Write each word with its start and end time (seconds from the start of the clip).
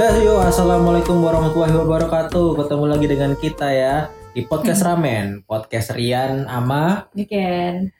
Ya, 0.00 0.16
yo, 0.16 0.40
assalamualaikum 0.40 1.20
warahmatullahi 1.20 1.76
wabarakatuh. 1.76 2.56
Ketemu 2.56 2.84
lagi 2.88 3.04
dengan 3.04 3.36
kita 3.36 3.68
ya 3.68 4.08
di 4.32 4.48
podcast 4.48 4.80
Ramen, 4.80 5.44
podcast 5.44 5.92
Rian 5.92 6.48
ama. 6.48 7.12
Weekend. 7.12 7.92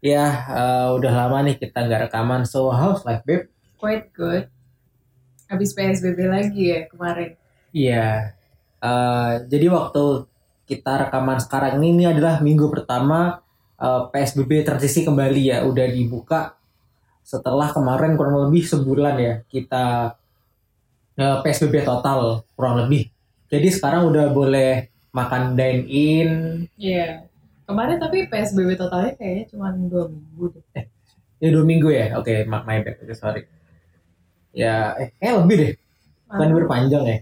Ya, 0.00 0.48
eh, 0.48 0.88
udah 0.96 1.12
lama 1.12 1.44
nih 1.44 1.60
kita 1.60 1.84
nggak 1.84 2.08
rekaman. 2.08 2.48
So, 2.48 2.72
how's 2.72 3.04
life, 3.04 3.20
babe? 3.28 3.52
Quite 3.76 4.16
good. 4.16 4.48
Habis 5.52 5.76
PSBB 5.76 6.24
lagi 6.24 6.72
ya 6.72 6.88
kemarin. 6.88 7.36
Iya. 7.76 8.32
Eh, 8.80 9.32
jadi 9.44 9.68
waktu 9.68 10.24
kita 10.64 11.04
rekaman 11.04 11.36
sekarang 11.36 11.84
ini, 11.84 12.00
ini 12.00 12.04
adalah 12.08 12.40
minggu 12.40 12.72
pertama 12.72 13.44
eh, 13.76 14.02
PSBB 14.08 14.64
transisi 14.64 15.04
kembali 15.04 15.52
ya, 15.52 15.68
udah 15.68 15.84
dibuka 15.84 16.56
setelah 17.20 17.68
kemarin 17.76 18.16
kurang 18.16 18.40
lebih 18.48 18.64
sebulan 18.64 19.16
ya 19.20 19.34
kita 19.52 20.16
eh, 21.18 21.36
PSBB 21.44 21.84
total 21.84 22.46
kurang 22.56 22.84
lebih. 22.84 23.08
Jadi 23.52 23.68
sekarang 23.68 24.08
udah 24.08 24.32
boleh 24.32 24.88
makan 25.12 25.54
dine 25.58 25.82
in. 25.88 26.30
Iya. 26.80 27.28
Kemarin 27.68 27.96
tapi 28.00 28.26
PSBB 28.28 28.76
totalnya 28.76 29.12
kayaknya 29.16 29.44
cuma 29.52 29.72
dua 29.72 30.08
minggu 30.08 30.44
deh. 30.56 30.84
Ya 31.42 31.48
dua 31.52 31.64
minggu 31.66 31.88
ya. 31.92 32.16
Oke, 32.16 32.44
ma- 32.48 32.64
my 32.64 32.80
bad. 32.80 32.96
Oke, 33.02 33.14
sorry. 33.16 33.44
Ya, 34.52 34.96
eh, 35.00 35.08
kayak 35.20 35.44
lebih 35.44 35.56
deh. 35.56 35.72
Bukan 36.28 36.50
berpanjang 36.56 37.04
ya. 37.04 37.18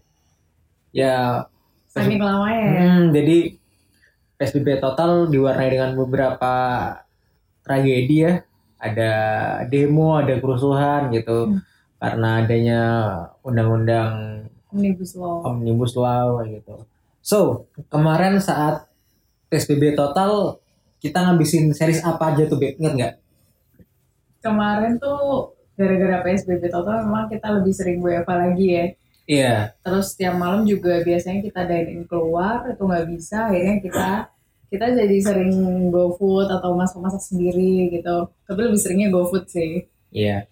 Ya, 0.91 1.15
Saking 1.91 2.23
lamanya 2.23 2.59
ya. 2.63 2.71
Hmm, 2.79 3.03
jadi 3.11 3.37
PSBB 4.39 4.79
total 4.79 5.27
diwarnai 5.27 5.71
dengan 5.75 5.91
beberapa 5.99 6.55
tragedi 7.67 8.17
ya. 8.27 8.35
Ada 8.81 9.13
demo, 9.69 10.17
ada 10.17 10.39
kerusuhan 10.39 11.11
gitu. 11.13 11.53
Hmm. 11.53 11.61
Karena 12.01 12.41
adanya 12.41 12.81
undang-undang 13.45 14.13
Omnibus 14.73 15.13
Law. 15.19 15.45
Omnibus 15.45 15.93
Law 15.99 16.41
gitu. 16.49 16.89
So, 17.21 17.69
kemarin 17.93 18.41
saat 18.41 18.89
PSBB 19.53 19.93
total 19.93 20.63
kita 21.03 21.21
ngabisin 21.21 21.75
series 21.77 22.01
apa 22.01 22.33
aja 22.33 22.49
tuh, 22.49 22.57
Beb? 22.57 22.81
Ingat 22.81 22.95
nggak? 22.97 23.15
Kemarin 24.41 24.97
tuh 24.97 25.53
gara-gara 25.77 26.25
PSBB 26.25 26.73
total 26.73 27.05
memang 27.05 27.29
kita 27.29 27.53
lebih 27.61 27.73
sering 27.77 28.01
WFA 28.01 28.35
lagi 28.49 28.67
ya. 28.73 28.85
Iya. 29.31 29.55
Terus 29.85 30.17
tiap 30.17 30.35
malam 30.37 30.65
juga 30.65 31.01
biasanya 31.01 31.41
kita 31.45 31.63
dine 31.65 31.89
in 31.93 32.03
keluar 32.09 32.67
itu 32.67 32.83
nggak 32.83 33.07
bisa 33.15 33.47
akhirnya 33.47 33.77
kita 33.79 34.09
kita 34.71 34.87
jadi 34.95 35.17
sering 35.19 35.53
go 35.91 36.15
food 36.15 36.47
atau 36.47 36.75
masak-masak 36.79 37.23
sendiri 37.23 37.91
gitu. 37.91 38.31
Tapi 38.47 38.61
lebih 38.61 38.81
seringnya 38.81 39.09
go 39.11 39.27
food 39.27 39.47
sih. 39.51 39.87
Iya. 40.15 40.47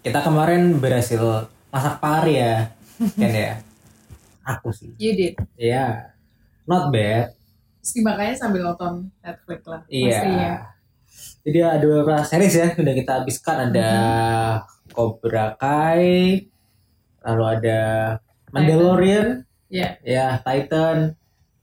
Kita 0.00 0.24
kemarin 0.24 0.80
berhasil 0.80 1.20
masak 1.68 2.00
pari 2.00 2.40
ya, 2.40 2.72
kan 3.20 3.30
ya? 3.30 3.52
Aku 4.42 4.72
sih. 4.72 4.90
You 4.96 5.12
did. 5.12 5.36
Iya. 5.54 6.16
Not 6.64 6.88
bad. 6.88 7.36
Terus 7.80 8.00
makanya 8.00 8.34
sambil 8.36 8.62
nonton 8.64 9.08
Netflix 9.20 9.60
lah. 9.64 9.80
Iya. 9.86 10.08
pastinya. 10.10 10.52
Jadi 11.40 11.58
ada 11.58 11.84
beberapa 11.84 12.20
series 12.22 12.54
ya 12.54 12.66
sudah 12.72 12.94
kita 12.94 13.12
habiskan 13.20 13.56
ada 13.70 13.90
Cobra 14.92 15.56
Kai, 15.56 16.48
lalu 17.20 17.44
ada 17.48 17.80
Mandalorian, 18.52 19.44
Iya. 19.68 19.96
ya 20.02 20.26
Titan, 20.40 21.16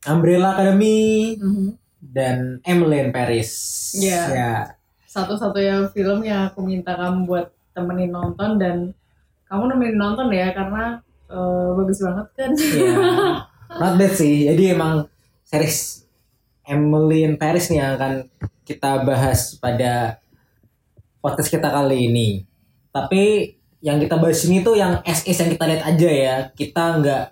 Umbrella 0.04 0.56
Academy, 0.56 1.38
Mhm. 1.38 1.70
dan 2.00 2.58
Emily 2.64 3.02
in 3.02 3.10
Paris. 3.12 3.50
Iya. 3.94 4.22
Ya. 4.30 4.54
Satu-satunya 5.06 5.90
film 5.90 6.22
yang 6.22 6.50
aku 6.50 6.62
minta 6.62 6.94
kamu 6.94 7.26
buat 7.26 7.48
temenin 7.78 8.09
nonton 8.09 8.58
dan 8.58 8.89
kamu 9.45 9.64
nemenin 9.70 9.97
nonton 10.02 10.28
ya 10.33 10.50
karena 10.57 10.97
eh, 11.29 11.69
bagus 11.78 12.02
banget 12.02 12.28
kan. 12.34 12.52
Iya. 12.57 12.96
Not 13.81 13.94
bad 14.02 14.13
sih. 14.18 14.50
Jadi 14.50 14.63
emang 14.74 15.06
series 15.46 16.07
Emily 16.66 17.24
in 17.24 17.38
Paris 17.38 17.69
nih 17.69 17.79
yang 17.79 17.96
akan 17.96 18.13
kita 18.68 19.06
bahas 19.06 19.56
pada 19.62 20.19
podcast 21.22 21.53
kita 21.53 21.69
kali 21.69 22.12
ini. 22.12 22.44
Tapi 22.91 23.56
yang 23.79 24.02
kita 24.02 24.18
bahas 24.18 24.41
ini 24.50 24.66
tuh 24.66 24.75
yang 24.75 25.00
SS 25.06 25.46
yang 25.46 25.52
kita 25.53 25.66
lihat 25.69 25.84
aja 25.85 26.09
ya. 26.09 26.35
Kita 26.52 27.00
nggak 27.00 27.23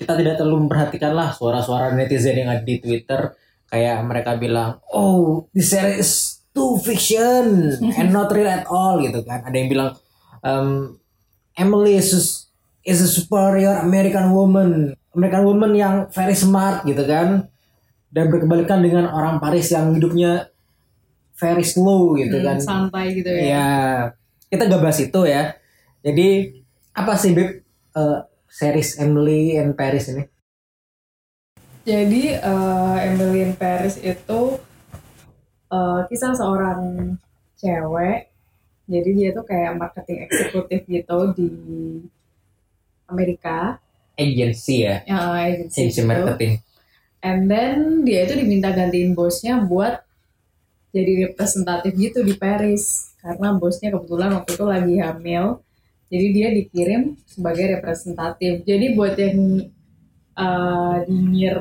kita 0.00 0.16
tidak 0.16 0.34
terlalu 0.40 0.66
memperhatikan 0.66 1.12
lah 1.12 1.28
suara-suara 1.30 1.92
netizen 1.92 2.40
yang 2.40 2.50
ada 2.50 2.64
di 2.64 2.80
Twitter 2.80 3.36
kayak 3.68 4.02
mereka 4.02 4.34
bilang, 4.40 4.80
"Oh, 4.90 5.46
this 5.52 5.70
series 5.70 6.39
too 6.50 6.78
fiction 6.82 7.70
and 7.94 8.10
not 8.10 8.30
real 8.34 8.50
at 8.50 8.66
all" 8.66 8.98
gitu 9.02 9.22
kan. 9.22 9.46
Ada 9.46 9.56
yang 9.56 9.68
bilang 9.70 9.90
um, 10.42 10.96
Emily 11.56 11.98
is 11.98 12.12
is 12.84 12.98
a 13.04 13.10
superior 13.10 13.80
American 13.84 14.32
woman, 14.32 14.96
American 15.12 15.42
woman 15.44 15.72
yang 15.76 15.94
very 16.10 16.34
smart 16.34 16.82
gitu 16.88 17.04
kan. 17.04 17.46
Dan 18.10 18.26
berkebalikan 18.26 18.82
dengan 18.82 19.06
orang 19.06 19.38
Paris 19.38 19.70
yang 19.70 19.94
hidupnya 19.94 20.50
very 21.38 21.62
slow 21.62 22.18
gitu 22.18 22.42
kan. 22.42 22.58
Hmm, 22.58 22.66
santai 22.66 23.16
gitu 23.16 23.30
ya. 23.30 23.42
Ya, 23.46 23.68
kita 24.50 24.66
gak 24.66 24.82
bahas 24.82 24.98
itu 24.98 25.20
ya. 25.24 25.54
Jadi 26.02 26.58
apa 26.92 27.14
sih 27.14 27.32
Beb 27.32 27.62
eh, 27.96 28.20
series 28.50 28.98
Emily 28.98 29.56
and 29.56 29.78
Paris 29.78 30.10
ini? 30.10 30.26
Jadi 31.86 32.34
eh, 32.34 32.96
Emily 33.08 33.46
in 33.46 33.54
Paris 33.56 33.96
itu 34.02 34.40
eh, 35.70 36.00
kisah 36.10 36.32
seorang 36.34 37.14
cewek. 37.58 38.28
Jadi 38.90 39.10
dia 39.14 39.30
tuh 39.30 39.46
kayak 39.46 39.78
marketing 39.78 40.26
eksekutif 40.26 40.80
gitu 40.90 41.18
di 41.38 41.50
Amerika. 43.06 43.78
Agency 44.18 44.84
ya, 44.84 45.00
Ya, 45.06 45.18
agency 45.46 45.88
agency 45.88 46.02
gitu. 46.02 46.10
marketing. 46.10 46.52
And 47.20 47.46
then 47.52 48.02
dia 48.04 48.24
itu 48.26 48.34
diminta 48.36 48.72
gantiin 48.72 49.12
bosnya 49.14 49.60
buat 49.64 50.02
jadi 50.90 51.30
representatif 51.30 51.92
gitu 51.94 52.26
di 52.26 52.34
Paris 52.34 53.14
karena 53.22 53.54
bosnya 53.54 53.94
kebetulan 53.94 54.30
waktu 54.40 54.50
itu 54.56 54.64
lagi 54.66 54.94
hamil. 54.98 55.44
Jadi 56.10 56.26
dia 56.34 56.48
dikirim 56.50 57.14
sebagai 57.22 57.78
representatif. 57.78 58.66
Jadi 58.66 58.86
buat 58.98 59.14
yang 59.14 59.70
uh, 60.34 60.96
nyinyir 61.06 61.58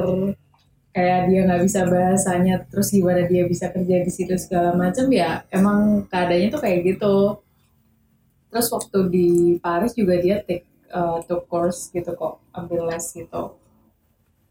kayak 0.90 1.30
dia 1.30 1.40
nggak 1.46 1.62
bisa 1.64 1.80
bahasanya, 1.86 2.56
terus 2.68 2.90
gimana 2.90 3.26
dia 3.30 3.46
bisa 3.46 3.70
kerja 3.70 3.96
di 4.02 4.12
situ 4.12 4.34
segala 4.36 4.74
macam 4.74 5.06
ya 5.14 5.46
emang 5.54 6.10
keadaannya 6.10 6.50
tuh 6.50 6.62
kayak 6.62 6.80
gitu. 6.86 7.16
Terus 8.50 8.68
waktu 8.74 9.00
di 9.14 9.30
Paris 9.62 9.94
juga 9.94 10.18
dia 10.18 10.42
take 10.42 10.66
uh, 10.90 11.22
took 11.26 11.46
course 11.46 11.94
gitu 11.94 12.18
kok, 12.18 12.42
ambil 12.54 12.90
les 12.90 13.06
gitu. 13.14 13.60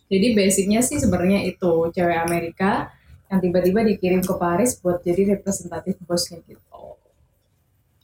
Jadi 0.08 0.26
basicnya 0.32 0.80
sih 0.80 0.96
sebenarnya 0.96 1.44
itu 1.44 1.92
cewek 1.92 2.18
Amerika 2.22 2.88
yang 3.28 3.44
tiba-tiba 3.44 3.84
dikirim 3.84 4.24
ke 4.24 4.34
Paris 4.40 4.80
buat 4.80 5.04
jadi 5.04 5.36
representatif 5.36 6.00
bosnya 6.08 6.40
gitu. 6.48 6.96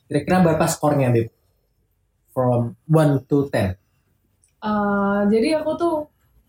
Kira-kira 0.05 0.45
berapa 0.45 0.66
skornya 0.69 1.09
Beb? 1.09 1.33
From 2.37 2.77
1 2.91 3.25
to 3.25 3.49
10. 3.49 3.78
Eh, 4.65 5.21
jadi 5.33 5.49
aku 5.61 5.71
tuh 5.81 5.97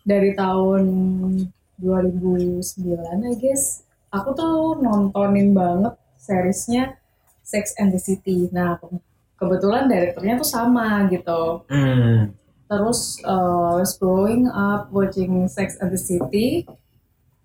dari 0.03 0.35
tahun 0.35 0.83
2009 1.79 2.61
I 3.25 3.35
guess 3.39 3.83
aku 4.09 4.31
tuh 4.35 4.79
nontonin 4.79 5.51
banget 5.51 5.93
seriesnya 6.15 6.95
Sex 7.45 7.77
and 7.77 7.93
the 7.93 8.01
City. 8.01 8.49
Nah 8.49 8.81
ke- 8.81 9.01
kebetulan 9.37 9.85
direkturnya 9.85 10.39
tuh 10.41 10.49
sama 10.49 11.05
gitu. 11.11 11.61
Hmm. 11.69 12.33
terus 12.65 13.21
uh, 13.21 13.77
was 13.77 13.93
growing 14.01 14.49
up 14.49 14.89
watching 14.89 15.45
Sex 15.45 15.77
and 15.77 15.93
the 15.93 16.01
City 16.01 16.65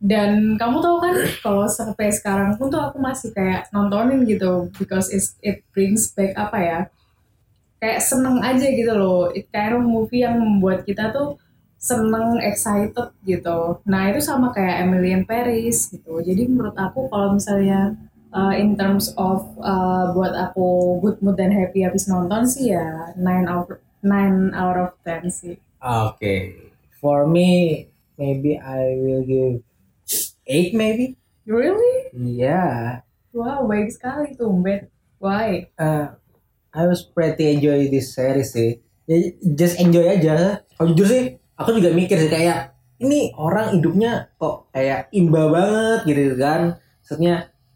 dan 0.00 0.56
kamu 0.56 0.80
tahu 0.80 0.96
kan 0.96 1.12
kalau 1.44 1.68
sampai 1.68 2.08
sekarang 2.08 2.56
pun 2.56 2.72
tuh 2.72 2.80
aku 2.80 2.96
masih 2.96 3.36
kayak 3.36 3.68
nontonin 3.68 4.24
gitu 4.24 4.72
because 4.80 5.12
it's, 5.12 5.36
it 5.44 5.60
brings 5.76 6.08
back 6.16 6.32
apa 6.40 6.56
ya 6.56 6.80
kayak 7.84 8.00
seneng 8.00 8.40
aja 8.40 8.64
gitu 8.64 8.92
loh 8.96 9.28
it 9.28 9.44
kind 9.52 9.76
of 9.76 9.84
movie 9.84 10.24
yang 10.24 10.40
membuat 10.40 10.88
kita 10.88 11.12
tuh 11.12 11.36
seneng 11.80 12.36
excited 12.44 13.08
gitu 13.24 13.80
nah 13.88 14.12
itu 14.12 14.20
sama 14.20 14.52
kayak 14.52 14.84
Emily 14.84 15.16
in 15.16 15.24
Paris 15.24 15.88
gitu 15.88 16.20
jadi 16.20 16.44
menurut 16.44 16.76
aku 16.76 17.08
kalau 17.08 17.32
misalnya 17.34 17.96
uh, 18.30 18.52
in 18.52 18.76
terms 18.76 19.16
of 19.16 19.48
uh, 19.58 20.12
buat 20.12 20.36
aku 20.36 21.00
good 21.00 21.16
mood 21.24 21.40
dan 21.40 21.48
happy 21.48 21.80
habis 21.80 22.04
nonton 22.04 22.44
sih 22.44 22.76
ya 22.76 23.16
9 23.16 23.48
out 23.48 23.80
9 24.04 24.52
out 24.52 24.76
of 24.76 24.90
10 25.02 25.32
sih 25.32 25.56
Okay. 25.80 26.60
For 27.00 27.24
me, 27.24 27.88
maybe 28.20 28.60
I 28.60 29.00
will 29.00 29.24
give 29.24 29.64
8 30.44 30.76
maybe. 30.76 31.16
really 31.48 32.12
Yeah. 32.12 33.00
wow 33.32 33.64
baik 33.64 33.88
sekali 33.88 34.36
tumben 34.36 34.92
why 35.16 35.72
Uh, 35.80 36.12
I 36.70 36.84
was 36.84 37.00
pretty 37.00 37.48
enjoy 37.48 37.88
this 37.88 38.12
series 38.12 38.52
sih. 38.52 38.84
Ya, 39.08 39.32
just 39.56 39.80
enjoy 39.80 40.04
aja. 40.06 40.60
Kalau 40.76 40.92
jujur 40.92 41.08
sih, 41.08 41.39
aku 41.60 41.76
juga 41.76 41.92
mikir 41.92 42.16
sih 42.16 42.32
kayak 42.32 42.72
ini 43.00 43.36
orang 43.36 43.76
hidupnya 43.76 44.32
kok 44.40 44.72
kayak 44.72 45.12
imba 45.12 45.52
banget 45.52 46.00
gitu 46.08 46.34
kan. 46.40 46.80
Maksudnya 47.04 47.34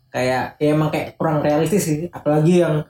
kayak 0.09 0.57
ya 0.57 0.69
emang 0.73 0.89
kayak 0.89 1.21
kurang 1.21 1.45
realistis 1.45 1.85
sih. 1.85 1.99
Apalagi 2.09 2.65
yang 2.65 2.85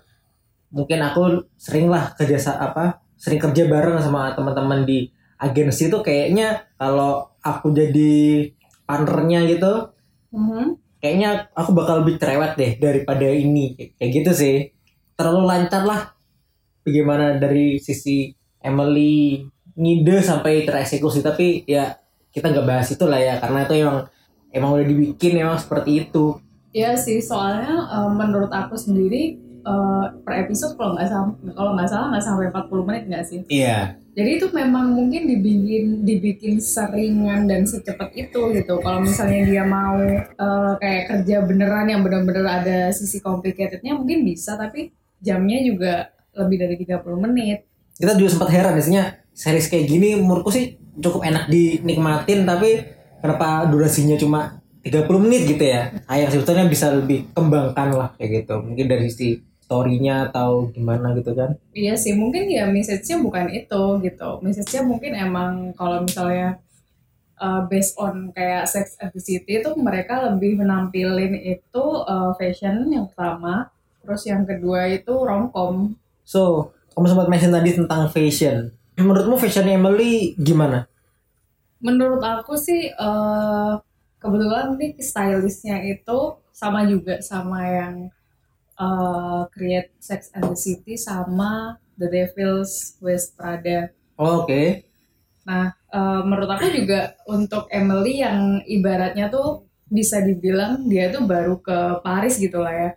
mungkin 0.75 0.99
aku 1.03 1.51
sering 1.55 1.87
lah 1.91 2.15
kerja 2.19 2.39
apa 2.59 2.99
sering 3.15 3.39
kerja 3.39 3.71
bareng 3.71 4.03
sama 4.03 4.35
teman-teman 4.35 4.83
di 4.83 5.07
agensi 5.39 5.87
tuh 5.87 6.03
kayaknya 6.03 6.67
kalau 6.75 7.31
aku 7.41 7.71
jadi 7.71 8.51
partnernya 8.85 9.47
gitu 9.49 9.95
Mhm. 10.35 10.99
kayaknya 10.99 11.47
aku 11.55 11.71
bakal 11.79 12.03
lebih 12.03 12.19
cerewet 12.19 12.59
deh 12.59 12.73
daripada 12.83 13.31
ini 13.31 13.95
kayak 13.95 14.11
gitu 14.11 14.31
sih 14.35 14.57
terlalu 15.15 15.47
lancar 15.47 15.87
lah 15.87 16.11
bagaimana 16.83 17.39
dari 17.39 17.79
sisi 17.79 18.35
Emily 18.59 19.47
ngide 19.75 20.17
sampai 20.23 20.63
tereksekusi 20.67 21.21
tapi 21.21 21.67
ya 21.67 21.99
kita 22.35 22.51
nggak 22.51 22.67
bahas 22.67 22.89
itu 22.91 23.05
lah 23.07 23.19
ya 23.19 23.35
karena 23.43 23.59
itu 23.67 23.75
emang 23.79 23.99
emang 24.51 24.71
udah 24.79 24.87
dibikin 24.87 25.33
emang 25.39 25.59
seperti 25.59 26.07
itu 26.07 26.39
Iya 26.75 26.99
sih, 26.99 27.23
soalnya 27.23 27.71
eh, 27.87 28.11
menurut 28.11 28.51
aku 28.51 28.75
sendiri 28.75 29.39
eh, 29.63 30.05
per 30.25 30.35
episode 30.43 30.75
kalau 30.75 30.99
nggak 30.99 31.07
salah 31.07 31.29
kalau 31.55 31.71
nggak 31.79 31.89
salah 31.93 32.07
nggak 32.11 32.25
sampai 32.27 32.47
40 32.51 32.87
menit 32.89 33.03
nggak 33.11 33.25
sih? 33.31 33.41
iya 33.49 33.95
Jadi 34.15 34.31
itu 34.39 34.47
memang 34.55 34.95
mungkin 34.95 35.27
dibikin 35.27 36.07
dibikin 36.07 36.55
seringan 36.63 37.51
dan 37.51 37.67
secepat 37.67 38.15
itu 38.15 38.39
gitu. 38.55 38.79
Kalau 38.79 39.03
misalnya 39.03 39.41
dia 39.47 39.63
mau 39.67 39.99
eh, 40.45 40.73
kayak 40.83 41.05
kerja 41.11 41.37
beneran 41.47 41.87
yang 41.91 42.03
bener-bener 42.07 42.47
ada 42.47 42.79
sisi 42.95 43.19
complicatednya 43.23 43.95
mungkin 43.99 44.23
bisa, 44.27 44.55
tapi 44.59 44.91
jamnya 45.23 45.59
juga 45.63 45.93
lebih 46.35 46.57
dari 46.63 46.75
30 46.83 47.25
menit. 47.25 47.59
kita 47.95 48.19
juga 48.19 48.31
sempat 48.35 48.51
heran 48.51 48.75
biasanya 48.75 49.05
series 49.35 49.67
kayak 49.67 49.91
gini 49.91 50.17
menurutku 50.17 50.55
sih 50.55 50.79
cukup 51.03 51.27
enak 51.27 51.51
dinikmatin 51.51 52.47
tapi 52.47 52.87
kenapa 53.19 53.67
durasinya 53.67 54.15
cuma 54.15 54.63
30 54.87 55.25
menit 55.27 55.43
gitu 55.51 55.65
ya 55.65 55.91
kayak 56.07 56.31
sebetulnya 56.31 56.65
bisa 56.71 56.95
lebih 56.95 57.29
kembangkan 57.35 57.89
lah 57.93 58.09
kayak 58.17 58.47
gitu 58.47 58.55
mungkin 58.63 58.87
dari 58.87 59.11
sisi 59.11 59.43
story-nya 59.65 60.29
atau 60.31 60.69
gimana 60.71 61.17
gitu 61.17 61.33
kan 61.33 61.57
Iya 61.73 61.97
sih, 61.97 62.13
mungkin 62.13 62.47
ya 62.53 62.69
message-nya 62.69 63.19
bukan 63.19 63.49
itu 63.51 63.83
gitu. 64.05 64.31
Message-nya 64.45 64.85
mungkin 64.85 65.17
emang 65.17 65.73
kalau 65.75 66.05
misalnya 66.05 66.61
uh, 67.41 67.65
based 67.67 67.97
on 67.99 68.31
kayak 68.37 68.69
Sex 68.69 69.01
and 69.01 69.11
the 69.11 69.19
City 69.19 69.59
itu 69.65 69.71
mereka 69.75 70.23
lebih 70.31 70.61
menampilin 70.61 71.35
itu 71.35 71.85
uh, 72.05 72.31
fashion 72.37 72.87
yang 72.93 73.09
pertama, 73.11 73.73
terus 74.05 74.23
yang 74.29 74.45
kedua 74.45 74.87
itu 74.93 75.11
romcom. 75.11 75.97
So, 76.23 76.71
kamu 76.95 77.11
sempat 77.11 77.29
mention 77.33 77.53
tadi 77.53 77.71
tentang 77.75 78.07
fashion. 78.13 78.71
Menurutmu 78.95 79.37
fashion 79.39 79.67
Emily 79.67 80.39
gimana? 80.39 80.87
Menurut 81.83 82.23
aku 82.23 82.55
sih 82.55 82.89
uh, 82.95 83.77
kebetulan 84.23 84.79
nih 84.79 84.97
stylistnya 85.03 85.83
itu 85.85 86.39
sama 86.55 86.87
juga 86.87 87.19
sama 87.21 87.67
yang 87.67 87.95
uh, 88.79 89.45
create 89.51 89.91
Sex 89.99 90.31
and 90.33 90.47
the 90.49 90.59
City 90.59 90.95
sama 90.95 91.77
The 91.99 92.07
Devil's 92.11 92.99
West 93.03 93.35
Prada. 93.35 93.91
Oh, 94.19 94.47
Oke. 94.47 94.87
Nah, 95.45 95.77
eh, 95.77 96.21
menurut 96.25 96.49
aku 96.49 96.73
juga 96.73 97.13
untuk 97.29 97.69
Emily 97.69 98.25
yang 98.25 98.65
ibaratnya 98.65 99.29
tuh 99.29 99.69
bisa 99.93 100.25
dibilang 100.25 100.89
dia 100.89 101.13
tuh 101.13 101.29
baru 101.29 101.61
ke 101.61 102.01
Paris 102.01 102.41
gitu 102.41 102.65
lah 102.65 102.73
ya. 102.73 102.91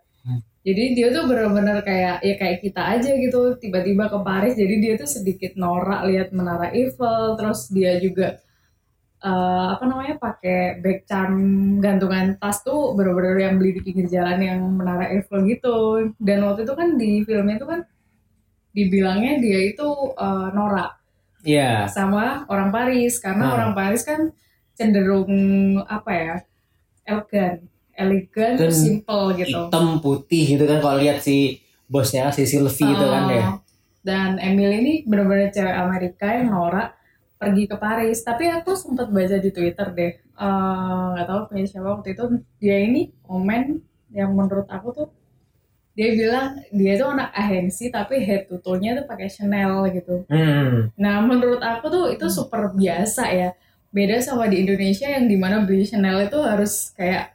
Jadi 0.67 0.83
dia 0.99 1.07
tuh 1.15 1.23
bener-bener 1.31 1.79
kayak 1.79 2.15
ya 2.27 2.35
kayak 2.35 2.57
kita 2.59 2.81
aja 2.93 3.11
gitu 3.15 3.55
tiba-tiba 3.55 4.11
ke 4.11 4.19
Paris. 4.19 4.53
Jadi 4.59 4.75
dia 4.83 4.93
tuh 4.99 5.07
sedikit 5.07 5.55
norak 5.55 6.01
lihat 6.09 6.27
menara 6.35 6.67
Eiffel. 6.75 7.39
Terus 7.39 7.71
dia 7.71 7.95
juga 8.03 8.27
eh, 9.23 9.65
apa 9.73 9.83
namanya 9.89 10.15
pakai 10.21 10.59
bag 10.83 10.99
charm 11.09 11.35
gantungan 11.79 12.35
tas 12.41 12.61
tuh 12.67 12.93
bener-bener 12.97 13.37
yang 13.47 13.55
beli 13.59 13.71
di 13.77 13.81
pinggir 13.87 14.07
jalan 14.11 14.39
yang 14.43 14.59
menara 14.75 15.07
Eiffel 15.15 15.47
gitu. 15.47 15.77
Dan 16.19 16.43
waktu 16.45 16.67
itu 16.67 16.73
kan 16.75 16.89
di 16.99 17.11
filmnya 17.23 17.57
tuh 17.57 17.69
kan 17.73 17.81
dibilangnya 18.75 19.33
dia 19.41 19.59
itu 19.71 19.87
eh, 20.19 20.47
norak 20.53 20.91
Iya. 21.47 21.87
sama 21.87 22.43
orang 22.51 22.69
Paris 22.75 23.23
karena 23.23 23.45
Hmm. 23.47 23.55
orang 23.55 23.71
Paris 23.77 24.03
kan 24.03 24.21
cenderung 24.77 25.31
apa 25.87 26.11
ya 26.11 26.35
elegan 27.07 27.63
elegan 27.97 28.53
Dan 28.55 28.69
simple 28.69 29.35
gitu 29.35 29.67
Hitam 29.67 29.97
putih 29.97 30.45
gitu 30.53 30.63
kan 30.63 30.77
kalau 30.79 30.97
lihat 30.97 31.19
si 31.19 31.57
bosnya 31.85 32.29
si 32.29 32.45
Sylvie 32.45 32.87
itu 32.87 33.05
kan 33.05 33.23
Oh. 33.23 33.31
ya. 33.31 33.47
dan 34.01 34.29
Emily 34.37 34.75
ini 34.77 34.93
benar-benar 35.03 35.49
cewek 35.49 35.75
Amerika 35.75 36.27
yang 36.29 36.47
norak 36.49 36.95
pergi 37.35 37.65
ke 37.65 37.75
Paris 37.75 38.21
tapi 38.21 38.47
aku 38.47 38.71
sempat 38.71 39.07
baca 39.07 39.35
di 39.35 39.49
Twitter 39.49 39.89
deh 39.91 40.13
Eh, 40.37 40.45
nggak 41.11 41.25
tahu 41.25 41.39
punya 41.49 41.65
siapa 41.65 41.89
waktu 41.91 42.13
itu 42.13 42.23
dia 42.55 42.77
ini 42.77 43.09
komen 43.19 43.81
yang 44.11 44.29
menurut 44.31 44.69
aku 44.69 44.93
tuh 44.93 45.07
dia 45.91 46.13
bilang 46.13 46.61
dia 46.69 46.93
tuh 46.93 47.09
anak 47.09 47.33
agensi 47.33 47.89
tapi 47.89 48.21
head 48.21 48.45
to 48.45 48.61
toe-nya 48.61 48.93
tuh 48.93 49.05
pakai 49.05 49.25
Chanel 49.27 49.89
gitu 49.89 50.29
Hmm. 50.29 50.93
Nah, 50.93 51.15
menurut 51.19 51.57
aku 51.57 51.89
tuh 51.89 52.05
itu 52.07 52.29
super 52.29 52.69
biasa 52.71 53.33
ya. 53.33 53.49
Beda 53.89 54.21
sama 54.21 54.45
di 54.45 54.61
Indonesia 54.61 55.09
yang 55.09 55.25
di 55.25 55.33
mana 55.33 55.65
beli 55.65 55.81
Chanel 55.83 56.21
itu 56.21 56.37
harus 56.37 56.93
kayak 56.93 57.33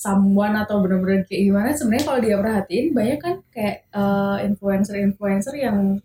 someone 0.00 0.56
atau 0.56 0.80
bener-bener 0.80 1.28
kayak 1.28 1.42
gimana. 1.52 1.68
Sebenarnya 1.76 2.04
kalau 2.08 2.20
dia 2.24 2.36
perhatiin 2.40 2.86
banyak 2.96 3.18
kan 3.20 3.34
kayak 3.52 3.76
eh, 3.92 4.36
influencer-influencer 4.48 5.54
yang 5.60 6.00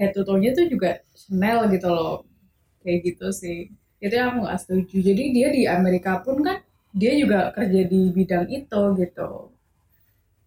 head 0.00 0.16
to 0.16 0.24
toe-nya 0.24 0.56
tuh 0.56 0.64
juga 0.72 1.04
Chanel 1.12 1.68
gitu 1.68 1.88
loh. 1.92 2.24
Kayak 2.80 2.98
gitu 3.12 3.28
sih. 3.28 3.68
Itu 4.00 4.14
yang 4.16 4.40
aku 4.40 4.48
gak 4.48 4.60
setuju. 4.64 4.96
Jadi 5.12 5.22
dia 5.36 5.48
di 5.52 5.62
Amerika 5.68 6.24
pun 6.24 6.40
kan 6.40 6.64
dia 6.96 7.12
juga 7.20 7.52
kerja 7.52 7.80
di 7.84 8.08
bidang 8.08 8.48
itu 8.48 8.82
gitu. 8.96 9.30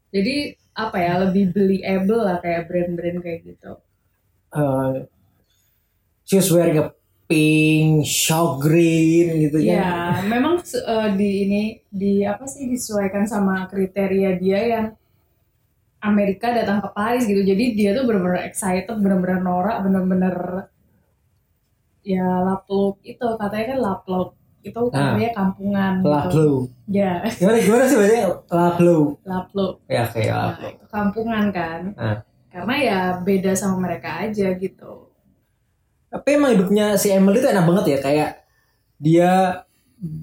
Jadi 0.09 0.35
apa 0.77 0.97
ya 0.97 1.13
lebih 1.29 1.53
beliable 1.53 2.21
lah 2.21 2.37
kayak 2.41 2.65
brand-brand 2.69 3.19
kayak 3.21 3.39
gitu. 3.45 3.71
Uh, 4.53 5.05
she 6.25 6.39
was 6.39 6.49
wearing 6.49 6.79
a 6.79 6.93
pink, 7.27 8.07
shawl 8.07 8.57
green 8.57 9.47
gitu 9.47 9.59
kan. 9.59 9.67
Ya, 9.67 9.91
memang 10.23 10.63
eh, 10.63 11.09
di 11.19 11.29
ini 11.45 11.61
di 11.91 12.23
apa 12.23 12.47
sih 12.47 12.71
disesuaikan 12.71 13.27
sama 13.27 13.67
kriteria 13.67 14.39
dia 14.39 14.59
yang 14.63 14.87
Amerika 15.99 16.55
datang 16.55 16.79
ke 16.79 16.89
Paris 16.95 17.27
gitu. 17.27 17.43
Jadi 17.43 17.75
dia 17.75 17.91
tuh 17.91 18.07
bener-bener 18.07 18.47
excited, 18.47 18.95
bener-bener 18.97 19.43
norak, 19.43 19.83
bener-bener 19.83 20.35
ya 22.07 22.23
lapluk 22.39 23.03
itu 23.03 23.25
katanya 23.35 23.65
kan 23.75 23.79
lapluk 23.83 24.29
itu 24.63 24.81
katanya 24.91 25.29
kampungan 25.35 25.93
gitu. 25.99 26.07
Laplo. 26.11 26.47
Ya, 26.87 27.11
Gimana 27.35 27.57
gimana 27.59 27.83
sih 27.87 27.97
bacanya? 27.99 28.23
Laplo. 28.51 28.95
lapluk. 29.23 29.73
Ya 29.87 30.03
kayak 30.11 30.31
Nah, 30.31 30.43
laplo. 30.51 30.67
itu 30.71 30.85
kampungan 30.91 31.45
kan. 31.51 31.81
Ah. 31.99 32.17
Karena 32.47 32.75
ya 32.79 32.99
beda 33.21 33.51
sama 33.55 33.77
mereka 33.83 34.23
aja 34.27 34.47
gitu. 34.55 35.06
Tapi 36.07 36.27
emang 36.39 36.55
hidupnya 36.55 36.95
si 36.95 37.11
Emily 37.11 37.43
tuh 37.43 37.51
enak 37.51 37.65
banget 37.67 37.85
ya 37.93 37.99
kayak 37.99 38.31
dia 38.97 39.31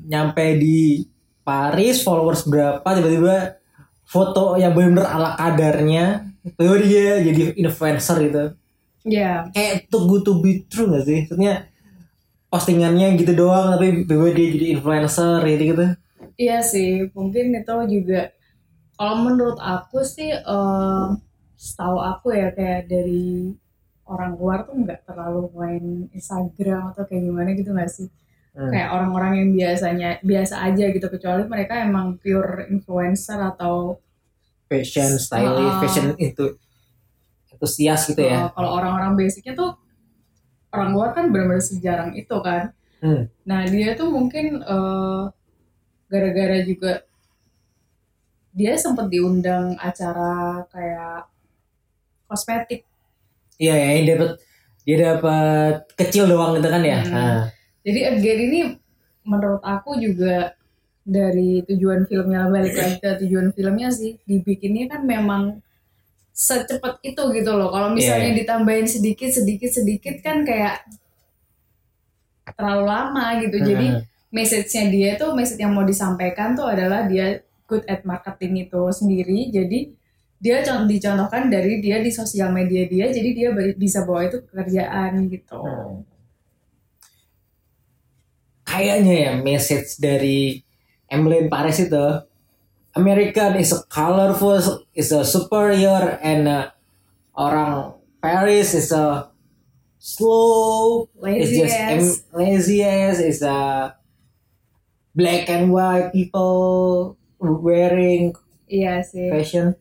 nyampe 0.09 0.57
di 0.57 1.05
Paris 1.45 2.01
followers 2.01 2.49
berapa 2.49 2.85
tiba-tiba 2.85 3.61
foto 4.05 4.57
yang 4.57 4.73
benar-benar 4.73 5.09
ala 5.13 5.31
kadarnya 5.37 6.33
tiba 6.57 6.77
dia 6.81 7.21
jadi 7.21 7.53
influencer 7.61 8.17
gitu. 8.25 8.45
Ya, 9.05 9.53
kayak 9.53 9.93
too 9.93 10.09
good 10.09 10.25
to 10.25 10.41
be 10.41 10.65
true 10.65 10.89
gak 10.89 11.05
sih? 11.05 11.29
Maksudnya 11.29 11.69
postingannya 12.49 13.19
gitu 13.19 13.35
doang 13.35 13.75
tapi 13.75 14.07
tiba 14.07 14.31
dia 14.31 14.47
jadi 14.55 14.67
influencer 14.79 15.43
gitu 15.43 15.65
gitu 15.75 15.87
Iya 16.35 16.59
sih, 16.63 17.11
mungkin 17.15 17.55
itu 17.55 17.75
juga 17.91 18.31
kalau 18.99 19.27
menurut 19.27 19.59
aku 19.59 20.03
sih 20.07 20.31
eh 20.35 21.07
setahu 21.59 21.99
aku 21.99 22.35
ya 22.35 22.51
kayak 22.55 22.91
dari 22.91 23.55
orang 24.05 24.37
luar 24.37 24.69
tuh 24.69 24.77
nggak 24.77 25.09
terlalu 25.09 25.49
main 25.57 25.85
Instagram 26.13 26.93
atau 26.93 27.05
kayak 27.09 27.23
gimana 27.25 27.49
gitu 27.57 27.71
nggak 27.73 27.91
sih? 27.91 28.09
Hmm. 28.55 28.71
Kayak 28.71 28.89
orang-orang 28.95 29.33
yang 29.43 29.51
biasanya 29.51 30.09
biasa 30.23 30.55
aja 30.63 30.85
gitu 30.93 31.07
kecuali 31.11 31.43
mereka 31.49 31.83
emang 31.83 32.21
pure 32.23 32.71
influencer 32.71 33.41
atau 33.41 33.99
fashion 34.71 35.19
stylist 35.19 35.75
Ah. 35.75 35.81
fashion 35.83 36.07
itu 36.17 36.57
antusias 37.53 38.09
gitu 38.11 38.23
ya 38.25 38.51
kalau 38.51 38.75
orang-orang 38.75 39.15
basicnya 39.15 39.55
tuh 39.55 39.79
orang 40.75 40.91
luar 40.91 41.11
kan 41.15 41.31
benar-benar 41.31 41.63
sejarang 41.63 42.15
itu 42.15 42.37
kan. 42.43 42.75
Hmm. 42.99 43.27
Nah 43.47 43.63
dia 43.67 43.95
tuh 43.95 44.11
mungkin 44.11 44.59
eh, 44.63 45.23
gara-gara 46.11 46.59
juga 46.63 47.03
dia 48.55 48.79
sempat 48.79 49.11
diundang 49.11 49.75
acara 49.83 50.63
kayak 50.71 51.27
kosmetik. 52.31 52.87
Iya 53.59 53.75
ya 53.75 53.89
dia 54.03 54.15
dapat 54.17 54.31
dia 54.85 54.97
dapat 55.01 55.75
kecil 55.97 56.25
doang 56.29 56.59
gitu 56.59 56.69
kan 56.69 56.83
ya 56.83 57.01
Hmm. 57.03 57.13
nah, 57.13 57.41
Jadi 57.85 58.01
again 58.01 58.41
ini 58.49 58.61
menurut 59.29 59.61
aku 59.61 60.01
juga 60.01 60.57
dari 61.05 61.61
tujuan 61.69 62.09
filmnya 62.09 62.49
balik 62.49 62.73
lagi 62.73 62.97
ke 62.97 63.11
tujuan 63.25 63.53
filmnya 63.53 63.93
sih 63.93 64.17
dibikinnya 64.25 64.89
kan 64.89 65.05
memang 65.05 65.61
secepat 66.33 66.99
itu 67.05 67.21
gitu 67.31 67.53
loh. 67.55 67.69
Kalau 67.71 67.93
misalnya 67.93 68.33
Iya. 68.33 68.39
ditambahin 68.41 68.89
sedikit 68.89 69.29
sedikit 69.31 69.69
sedikit 69.71 70.17
kan 70.25 70.43
kayak 70.43 70.83
terlalu 72.57 72.85
lama 72.89 73.27
gitu. 73.41 73.57
Jadi 73.61 73.87
Hmm. 73.93 74.03
message-nya 74.33 74.85
dia 74.91 75.11
tuh 75.15 75.31
message 75.37 75.61
yang 75.61 75.73
mau 75.77 75.85
disampaikan 75.85 76.57
tuh 76.59 76.67
adalah 76.67 77.07
dia 77.07 77.41
good 77.69 77.85
at 77.87 78.03
marketing 78.05 78.69
itu 78.69 78.81
sendiri. 78.91 79.53
Jadi 79.53 79.93
dia 80.45 80.61
con- 80.61 80.85
dicontohkan 80.85 81.49
dari 81.49 81.81
dia 81.81 82.05
di 82.05 82.13
sosial 82.13 82.53
media 82.53 82.85
dia 82.85 83.09
jadi 83.09 83.31
dia 83.33 83.49
bisa 83.75 84.05
bawa 84.05 84.29
itu 84.29 84.45
ke 84.45 84.53
kerjaan 84.53 85.25
gitu 85.33 85.57
Hmm. 85.57 86.05
Kayaknya 88.65 89.15
ya 89.15 89.33
message 89.39 90.01
dari 90.01 90.59
Emily 91.07 91.47
Paris 91.47 91.79
itu 91.79 92.05
American 92.97 93.59
is 93.59 93.71
a 93.75 93.83
colorful, 93.87 94.59
is 94.95 95.11
a 95.13 95.23
superior, 95.23 96.17
and 96.23 96.47
uh, 96.47 96.71
orang 97.35 97.93
Paris 98.23 98.73
is 98.73 98.89
a 98.91 99.31
slow, 99.99 101.07
is 101.19 101.51
lazy 101.51 101.59
just 101.61 101.75
ass. 101.77 101.91
em- 101.93 102.21
lazy 102.33 102.79
ass, 102.83 103.19
is 103.19 103.43
a 103.43 103.95
black 105.13 105.51
and 105.51 105.71
white 105.71 106.11
people 106.11 107.15
wearing 107.39 108.33
iya 108.67 109.03
sih 109.05 109.29
fashion. 109.29 109.75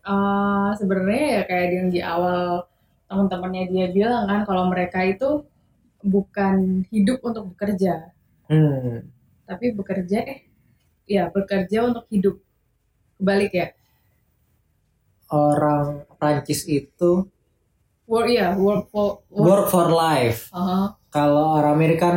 Eh, 0.00 0.70
sebenarnya 0.80 1.24
ya 1.36 1.42
kayak 1.44 1.66
yang 1.76 1.88
di 1.92 2.00
awal 2.00 2.64
teman-temannya 3.04 3.68
dia 3.68 3.86
bilang 3.92 4.24
kan 4.24 4.40
kalau 4.48 4.64
mereka 4.72 5.04
itu 5.04 5.44
bukan 6.00 6.86
hidup 6.88 7.20
untuk 7.20 7.52
bekerja 7.52 8.08
Hmm. 8.48 9.06
tapi 9.46 9.70
bekerja 9.70 10.26
eh 10.26 10.40
ya 11.06 11.28
bekerja 11.28 11.86
untuk 11.86 12.08
hidup 12.08 12.40
kebalik 13.14 13.52
ya 13.52 13.68
Orang 15.30 16.08
Prancis 16.18 16.66
itu 16.66 17.28
work 18.10 18.26
ya 18.26 18.58
work 18.58 18.90
for 18.90 19.22
work, 19.30 19.46
work 19.46 19.66
for 19.70 19.86
life. 19.86 20.50
Aha. 20.50 20.98
Kalau 21.14 21.60
orang 21.60 21.78
American 21.78 22.16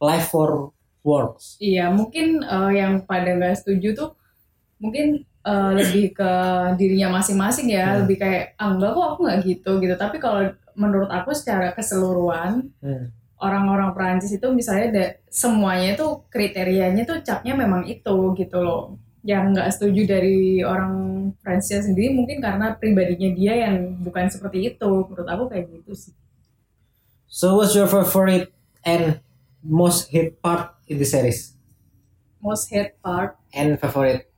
life 0.00 0.32
for 0.32 0.72
works. 1.04 1.60
iya 1.60 1.92
mungkin 1.92 2.40
eh, 2.40 2.70
yang 2.80 3.04
pada 3.04 3.36
nggak 3.36 3.60
setuju 3.60 3.88
tuh 3.92 4.10
mungkin 4.80 5.28
eh, 5.44 5.70
lebih 5.76 6.16
ke 6.16 6.32
dirinya 6.80 7.20
masing-masing 7.20 7.68
ya 7.70 7.86
Hmm. 7.92 7.98
lebih 8.04 8.16
kayak 8.20 8.56
ah 8.56 8.72
enggak 8.72 8.90
kok 8.96 9.06
aku 9.12 9.20
nggak 9.28 9.40
gitu 9.44 9.70
gitu 9.84 9.94
tapi 9.94 10.16
kalau 10.18 10.40
menurut 10.74 11.10
aku 11.12 11.30
secara 11.36 11.70
keseluruhan 11.76 12.72
Hmm. 12.80 13.12
orang-orang 13.38 13.92
Perancis 13.92 14.32
itu 14.32 14.46
misalnya 14.50 14.86
ada 14.90 15.06
semuanya 15.28 15.94
tuh 15.94 16.24
kriterianya 16.32 17.04
tuh 17.04 17.20
capnya 17.20 17.52
memang 17.52 17.84
itu 17.84 18.16
gitu 18.34 18.58
loh. 18.58 18.96
Yang 19.24 19.44
nggak 19.56 19.68
setuju 19.72 20.00
dari 20.08 20.60
orang 20.60 20.94
Prancis 21.40 21.84
sendiri 21.84 22.12
mungkin 22.12 22.40
karena 22.40 22.72
pribadinya 22.76 23.30
dia 23.32 23.68
yang 23.68 24.00
bukan 24.00 24.28
seperti 24.28 24.72
itu. 24.72 24.90
Menurut 25.08 25.28
aku 25.28 25.44
kayak 25.48 25.64
gitu 25.76 25.92
sih. 25.92 26.12
So 27.28 27.56
what's 27.56 27.74
your 27.74 27.88
favorite 27.88 28.52
and 28.84 29.20
most 29.60 30.08
hit 30.08 30.40
part 30.40 30.76
in 30.88 30.96
the 31.00 31.08
series? 31.08 31.56
Most 32.40 32.68
hate 32.68 32.96
part, 33.00 33.36
And 33.52 33.80
favorite. 33.80 34.28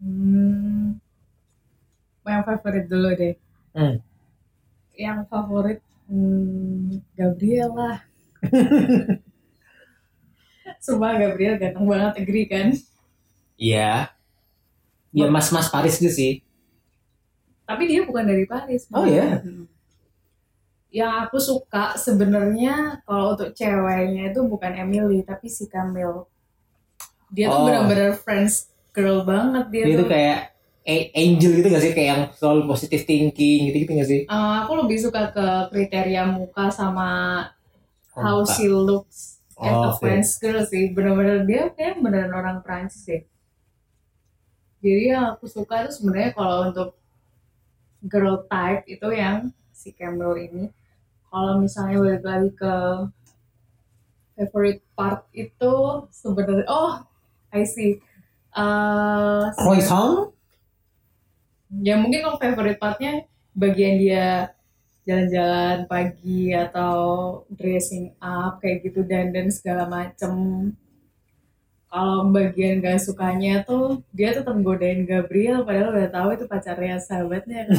Hmm, 0.00 0.98
yang 2.26 2.42
favorit 2.42 2.84
dulu 2.90 3.08
deh. 3.14 3.34
Hmm. 3.76 3.96
Yang 4.96 5.18
favorit 5.30 5.80
hmm, 6.08 7.00
Gabriel 7.14 7.70
lah. 7.76 7.98
Sumpah 10.82 11.14
Gabriel 11.18 11.58
ganteng 11.58 11.86
banget, 11.86 12.12
agree 12.22 12.46
kan? 12.50 12.74
Iya. 13.56 14.10
Ya 15.16 15.26
mas-mas 15.32 15.70
Paris 15.70 15.96
gitu 15.96 16.12
sih. 16.12 16.32
Tapi 17.66 17.88
dia 17.88 18.04
bukan 18.06 18.26
dari 18.26 18.44
Paris. 18.46 18.86
Oh, 18.92 19.06
iya? 19.06 19.42
Hmm. 19.42 19.66
Yang 20.90 21.12
aku 21.26 21.38
suka 21.42 21.98
sebenarnya 21.98 23.02
kalau 23.04 23.34
untuk 23.34 23.50
ceweknya 23.52 24.30
itu 24.30 24.40
bukan 24.46 24.72
Emily 24.76 25.22
tapi 25.26 25.50
si 25.50 25.66
Camille. 25.66 26.26
Dia 27.30 27.50
tuh 27.50 27.58
Oh. 27.62 27.66
benar-benar 27.66 28.14
friends 28.22 28.70
girl 28.96 29.18
banget 29.30 29.64
dia, 29.74 29.86
Dia 29.86 29.94
tuh. 29.96 30.00
tuh 30.00 30.08
kayak 30.12 30.38
a- 30.92 31.08
angel 31.22 31.50
gitu 31.58 31.66
gak 31.74 31.82
sih? 31.84 31.92
Kayak 31.96 32.08
yang 32.12 32.22
selalu 32.38 32.60
positive 32.70 33.02
thinking 33.08 33.58
gitu-gitu 33.70 33.92
gak 34.00 34.10
sih? 34.12 34.22
Eh, 34.34 34.52
aku 34.62 34.72
lebih 34.82 34.98
suka 35.04 35.22
ke 35.34 35.46
kriteria 35.72 36.22
muka 36.36 36.64
sama 36.78 37.08
how 38.22 38.44
Muka. 38.44 38.54
she 38.54 38.68
looks 38.68 39.40
as 39.62 39.78
Oh, 39.78 39.88
a 39.88 39.92
oke. 39.94 40.00
French 40.00 40.28
girl 40.42 40.60
sih. 40.72 40.84
Benar-benar 40.96 41.38
dia 41.50 41.62
kayak 41.76 42.02
beneran 42.04 42.32
orang 42.40 42.56
Prancis 42.64 43.02
deh. 43.08 43.22
Jadi 44.82 45.02
yang 45.12 45.24
aku 45.36 45.44
suka 45.54 45.74
itu 45.84 45.90
sebenarnya 46.00 46.30
kalau 46.38 46.56
untuk 46.72 46.88
girl 48.12 48.36
type 48.50 48.82
itu 48.94 49.08
yang 49.22 49.38
si 49.78 49.88
Campbell 49.98 50.34
ini. 50.46 50.64
Kalau 51.30 51.54
misalnya 51.64 51.98
balik 52.04 52.24
lagi 52.28 52.50
ke 52.60 52.74
favorite 54.36 54.82
part 54.96 55.24
itu 55.32 55.72
sebenarnya 56.12 56.66
oh 56.68 57.02
I 57.52 57.64
see. 57.64 58.02
Eh, 58.56 59.44
Croissant? 59.52 60.32
ya 61.82 61.98
mungkin 62.00 62.24
kalau 62.24 62.38
favorite 62.40 62.80
partnya 62.80 63.26
bagian 63.52 64.00
dia 64.00 64.54
jalan-jalan 65.04 65.84
pagi 65.84 66.54
atau 66.56 66.96
dressing 67.52 68.16
up 68.16 68.62
kayak 68.62 68.86
gitu 68.86 69.04
dan 69.04 69.28
dan 69.34 69.50
segala 69.52 69.84
macem 69.84 70.32
kalau 71.86 72.32
bagian 72.32 72.80
gak 72.80 73.02
sukanya 73.02 73.60
tuh 73.66 74.00
dia 74.14 74.32
tuh 74.32 74.46
godain 74.62 75.04
Gabriel 75.04 75.66
padahal 75.68 75.92
udah 75.92 76.08
tahu 76.08 76.28
itu 76.38 76.44
pacarnya 76.48 76.96
sahabatnya 76.96 77.68
kan 77.68 77.76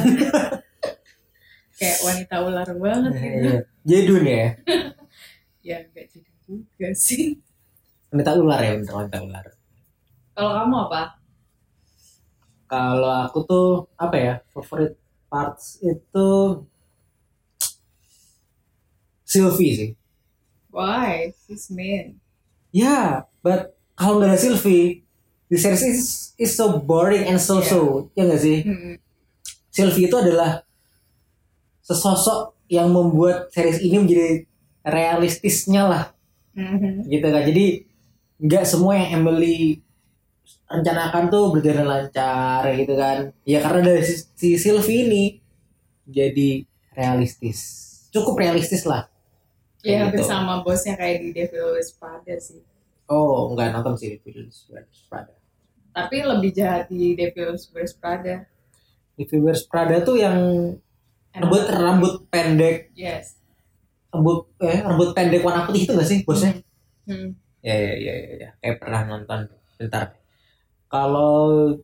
kayak 1.80 1.98
wanita 2.06 2.34
ular 2.44 2.68
banget 2.70 3.12
gitu 3.18 3.34
Iya. 3.34 3.58
Jedun 3.88 4.24
ya? 4.24 4.46
ya 5.74 5.76
gak 5.90 6.06
jadi 6.12 6.30
juga 6.46 6.88
sih 6.94 7.40
Wanita 8.08 8.40
ular 8.40 8.60
ya, 8.64 8.72
wanita 8.88 9.18
ular. 9.20 9.57
Kalau 10.38 10.54
kamu 10.54 10.76
apa 10.86 11.02
Kalau 12.68 13.08
aku 13.24 13.38
tuh 13.42 13.66
apa 13.96 14.16
ya? 14.16 14.34
Favorite 14.52 14.94
parts 15.26 15.80
itu 15.80 16.28
Sylvie 19.24 19.72
sih. 19.74 19.90
why 20.70 21.32
she's 21.44 21.68
mean 21.68 22.20
Ya, 22.68 23.24
but 23.40 23.72
kalau 23.96 24.20
nggak 24.20 24.36
ada 24.36 24.38
Sylvie, 24.38 25.00
the 25.48 25.56
series 25.56 25.80
is, 25.80 26.00
is 26.36 26.52
so 26.52 26.76
boring 26.76 27.24
and 27.24 27.40
so 27.40 27.64
so, 27.64 28.12
ya 28.12 28.28
nggak 28.28 28.38
sih? 28.38 28.60
Hmm. 28.60 29.00
Sylvie 29.72 30.04
itu 30.04 30.16
adalah 30.20 30.68
sesosok 31.80 32.52
yang 32.68 32.92
membuat 32.92 33.48
series 33.48 33.80
ini 33.80 33.96
menjadi 33.96 34.28
realistisnya 34.84 35.82
lah, 35.88 36.04
Mhm. 36.52 37.08
gitu 37.08 37.24
kan? 37.24 37.42
Jadi 37.48 37.66
nggak 38.38 38.64
semua 38.68 39.00
yang 39.00 39.24
Emily 39.24 39.80
rencanakan 40.66 41.24
tuh 41.28 41.44
berjalan 41.50 41.86
lancar, 41.86 42.62
gitu 42.74 42.94
kan? 42.94 43.32
Ya 43.42 43.58
karena 43.58 43.80
dari 43.88 44.02
si, 44.04 44.14
si 44.34 44.48
Sylvie 44.56 45.06
ini 45.06 45.24
jadi 46.04 46.64
realistis, 46.92 47.58
cukup 48.10 48.38
realistis 48.38 48.84
lah. 48.84 49.08
ya 49.80 50.04
hampir 50.04 50.20
gitu. 50.20 50.26
sama 50.26 50.60
bosnya 50.60 50.98
kayak 50.98 51.22
di 51.22 51.30
Devil 51.30 51.70
Wears 51.70 51.94
Prada 51.94 52.34
sih 52.36 52.58
Oh, 53.06 53.54
nggak 53.54 53.70
nonton 53.72 53.94
sih 53.94 54.18
Devil 54.18 54.50
Wears 54.68 55.06
Prada. 55.06 55.32
tapi 55.94 56.20
lebih 56.20 56.50
jahat 56.50 56.90
di 56.90 57.14
Devil 57.14 57.54
Wears 57.54 57.94
Prada 57.94 58.42
Devil 59.14 59.40
Wears 59.40 59.62
Prada 59.64 60.02
tuh 60.02 60.18
yang 60.18 60.34
rambut 61.30 61.62
rambut 61.70 62.14
pendek 62.26 62.90
yes 62.92 63.38
rambut 64.10 64.50
eh 64.58 64.82
rambut 64.82 65.14
pendek 65.14 65.46
warna 65.46 65.62
putih 65.64 65.86
itu 65.86 65.92
gak 65.94 66.04
sih 66.04 66.18
bosnya 66.22 66.58
Hmm. 67.06 67.32
ya 67.62 67.72
ya 67.72 67.94
ya 67.96 68.12
ya, 68.18 68.34
ya. 68.36 68.48
kayak 68.58 68.76
pernah 68.78 69.00
nonton 69.06 69.46
bentar 69.74 70.17
kalau 70.88 71.76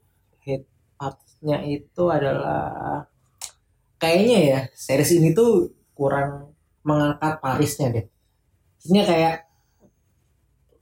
hit 0.42 0.64
partnya 0.96 1.60
itu 1.64 2.02
adalah 2.08 3.04
kayaknya 4.00 4.38
ya 4.40 4.60
series 4.72 5.16
ini 5.16 5.32
tuh 5.32 5.72
kurang 5.96 6.52
mengangkat 6.84 7.40
Parisnya 7.40 7.88
deh. 7.92 8.06
Maksudnya 8.76 9.04
kayak 9.08 9.36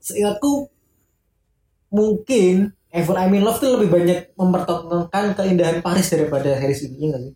seingatku 0.03 0.67
mungkin 1.93 2.75
Evil 2.93 3.17
I'm 3.17 3.33
in 3.33 3.41
Love 3.41 3.57
tuh 3.57 3.73
lebih 3.73 3.89
banyak 3.89 4.19
mempertontonkan 4.37 5.33
keindahan 5.33 5.81
Paris 5.81 6.13
daripada 6.13 6.59
series 6.59 6.85
ini 6.85 7.09
nggak 7.09 7.23
sih? 7.23 7.35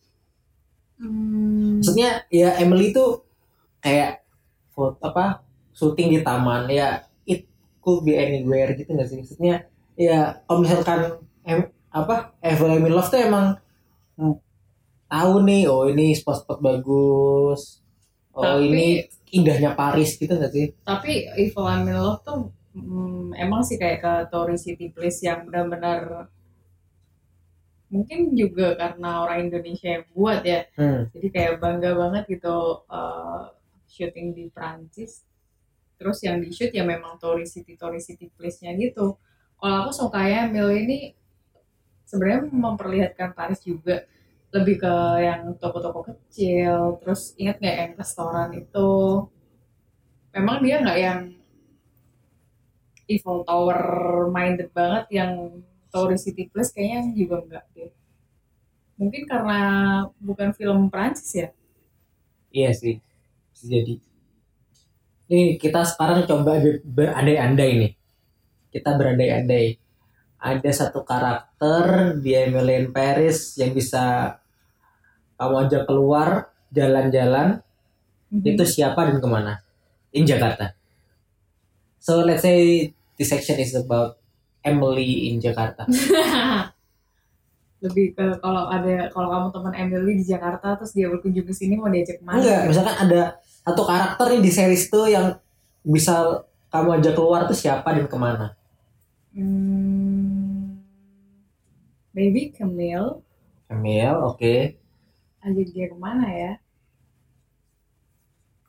Hmm. 0.98 1.78
maksudnya 1.78 2.26
ya 2.34 2.58
Emily 2.58 2.90
tuh 2.90 3.22
kayak 3.86 4.26
foto 4.74 4.98
apa 5.06 5.46
syuting 5.78 6.10
di 6.10 6.20
taman 6.26 6.66
ya 6.74 7.06
it 7.30 7.46
could 7.86 8.02
be 8.02 8.18
anywhere 8.18 8.74
gitu 8.74 8.90
nggak 8.94 9.10
sih? 9.10 9.18
Maksudnya 9.22 9.66
ya 9.98 10.46
kalau 10.46 10.62
misalkan 10.62 11.00
em, 11.42 11.74
apa 11.90 12.38
Evil 12.46 12.70
I'm 12.78 12.86
in 12.86 12.94
Love 12.94 13.10
tuh 13.10 13.18
emang 13.18 13.58
hmm, 14.16 14.38
tahu 15.10 15.34
nih 15.42 15.66
oh 15.66 15.90
ini 15.90 16.14
spot-spot 16.14 16.62
bagus. 16.62 17.82
Oh 18.38 18.46
Tapi- 18.46 18.70
ini 18.70 18.86
indahnya 19.34 19.74
Paris 19.74 20.16
gitu 20.16 20.38
nggak 20.38 20.54
sih? 20.54 20.68
Tapi 20.86 21.26
Evil 21.42 21.66
I'm 21.66 21.90
in 21.90 21.98
Love 21.98 22.22
tuh 22.22 22.54
mm, 22.78 23.34
emang 23.42 23.66
sih 23.66 23.82
kayak 23.82 24.00
ke 24.06 24.14
Tory 24.30 24.56
City 24.62 24.94
Place 24.94 25.26
yang 25.26 25.50
benar-benar 25.50 26.30
mungkin 27.88 28.36
juga 28.36 28.76
karena 28.76 29.24
orang 29.24 29.48
Indonesia 29.48 29.88
yang 29.98 30.06
buat 30.12 30.44
ya. 30.44 30.68
Hmm. 30.76 31.08
jadi 31.16 31.28
kayak 31.32 31.54
bangga 31.64 31.96
banget 31.96 32.24
gitu 32.38 32.86
uh, 32.86 33.50
syuting 33.90 34.38
di 34.38 34.46
Prancis. 34.54 35.26
Terus 35.98 36.22
yang 36.22 36.38
di 36.38 36.54
shoot 36.54 36.70
ya 36.70 36.86
memang 36.86 37.18
Tory 37.18 37.50
City 37.50 37.74
Tory 37.74 37.98
City 37.98 38.30
Place-nya 38.30 38.78
gitu 38.78 39.18
kalau 39.60 39.76
aku 39.86 39.92
sukanya 40.00 40.42
Mil 40.54 40.70
ini 40.82 40.98
sebenarnya 42.10 42.42
memperlihatkan 42.52 43.30
Paris 43.38 43.62
juga. 43.64 43.98
Lebih 44.56 44.76
ke 44.84 44.94
yang 45.28 45.42
toko-toko 45.62 46.02
kecil. 46.10 46.98
Terus 47.04 47.22
ingat 47.42 47.56
nggak 47.62 47.78
yang 47.82 47.92
restoran 48.02 48.50
itu? 48.56 48.90
Memang 50.36 50.58
dia 50.64 50.76
nggak 50.84 50.98
yang 51.06 51.20
Eiffel 53.12 53.40
Tower 53.48 53.82
minded 54.36 54.70
banget 54.78 55.06
yang 55.20 55.32
Tourist 55.92 56.24
City 56.30 56.44
Place 56.52 56.72
kayaknya 56.76 57.02
juga 57.20 57.36
enggak 57.44 57.64
deh. 57.76 57.92
Mungkin 59.00 59.24
karena 59.30 59.60
bukan 60.20 60.50
film 60.58 60.90
Prancis 60.94 61.30
ya? 61.38 61.48
Iya 62.58 62.72
sih, 62.80 62.96
jadi. 63.72 63.94
Nih 65.32 65.46
kita 65.64 65.82
sekarang 65.92 66.20
coba 66.30 66.52
ber- 66.64 66.84
berandai-andai 66.96 67.70
nih. 67.82 67.92
Kita 68.78 68.94
berandai-andai. 68.94 69.74
Ada 70.38 70.70
satu 70.86 71.02
karakter 71.02 72.14
di 72.22 72.38
Emily 72.38 72.86
in 72.86 72.94
Paris 72.94 73.58
yang 73.58 73.74
bisa 73.74 74.38
kamu 75.42 75.66
ajak 75.66 75.84
keluar 75.90 76.54
jalan-jalan. 76.70 77.66
Itu 78.30 78.62
siapa 78.62 79.10
dan 79.10 79.18
ke 79.18 79.28
mana? 79.28 79.66
In 80.14 80.30
Jakarta. 80.30 80.78
So 81.98 82.22
let's 82.22 82.46
say 82.46 82.94
this 83.18 83.34
section 83.34 83.58
is 83.58 83.74
about 83.74 84.22
Emily 84.62 85.34
in 85.34 85.42
Jakarta. 85.42 85.90
lebih 87.78 88.18
ke 88.18 88.26
kalau 88.42 88.66
ada 88.74 89.06
kalau 89.14 89.30
kamu 89.30 89.48
teman 89.54 89.74
Emily 89.78 90.14
di 90.18 90.26
Jakarta 90.26 90.74
terus 90.82 90.98
dia 90.98 91.06
berkunjung 91.14 91.46
ke 91.46 91.54
sini 91.54 91.78
mau 91.78 91.94
diajak 91.94 92.18
ke 92.18 92.26
mana 92.26 92.42
Enggak, 92.42 92.62
misalkan 92.74 92.96
ada 93.06 93.22
satu 93.38 93.82
karakter 93.86 94.26
nih 94.34 94.42
di 94.42 94.52
series 94.52 94.84
tuh 94.90 95.06
yang 95.06 95.38
bisa 95.86 96.42
kamu 96.74 96.98
ajak 97.00 97.14
keluar 97.14 97.46
tuh 97.46 97.54
siapa 97.54 97.86
dan 97.94 98.10
ke 98.10 98.18
mana? 98.18 98.57
Hmm, 99.38 100.82
maybe 102.14 102.50
Camille 102.50 103.24
Emil, 103.70 104.16
oke. 104.30 104.54
ajak 105.46 105.68
dia 105.74 105.86
ke 105.92 105.98
mana 106.04 106.28
ya 106.42 106.52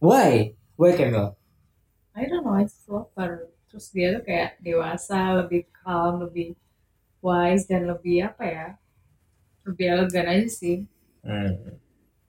Why? 0.01 0.57
Why 0.77 0.97
Camille? 0.97 1.37
I 2.15 2.27
don't 2.27 2.45
know 2.45 2.53
I 2.53 2.65
just 2.65 2.87
love 2.89 3.09
her 3.17 3.49
terus 3.71 3.87
dia 3.97 4.09
tuh 4.17 4.23
kayak 4.29 4.61
dewasa 4.65 5.21
lebih 5.41 5.63
calm 5.73 6.15
lebih 6.25 6.49
wise 7.27 7.65
dan 7.71 7.83
lebih 7.93 8.17
apa 8.29 8.45
ya 8.57 8.67
lebih 9.67 9.87
elegan 9.95 10.27
aja 10.33 10.49
sih 10.61 10.79
Hmm. 11.25 11.79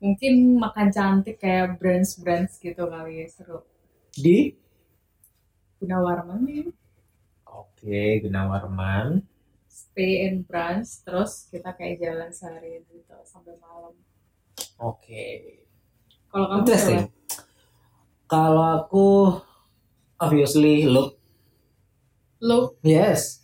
mungkin 0.03 0.33
makan 0.63 0.87
cantik 0.95 1.37
kayak 1.43 1.67
brands 1.79 2.11
brands 2.21 2.53
gitu 2.65 2.83
kali 2.93 3.13
ya 3.23 3.27
seru 3.35 3.59
Di? 4.17 4.55
Gunawarman 5.79 6.39
nih 6.47 6.65
Oke, 7.79 8.27
Gunawarman. 8.27 9.23
stay 9.69 10.27
in 10.27 10.43
brunch 10.43 10.99
terus 11.07 11.47
kita 11.47 11.71
kayak 11.77 12.03
jalan 12.03 12.27
sehari 12.29 12.83
gitu 12.91 13.15
sampai 13.23 13.55
malam 13.63 13.95
Oke. 14.79 15.59
kalau 16.29 16.45
kamu 16.51 16.59
Interesting. 16.63 17.03
Kalau 18.29 18.65
aku 18.77 19.07
obviously 20.21 20.85
look 20.85 21.17
Lu 22.39 22.77
yes. 22.85 23.41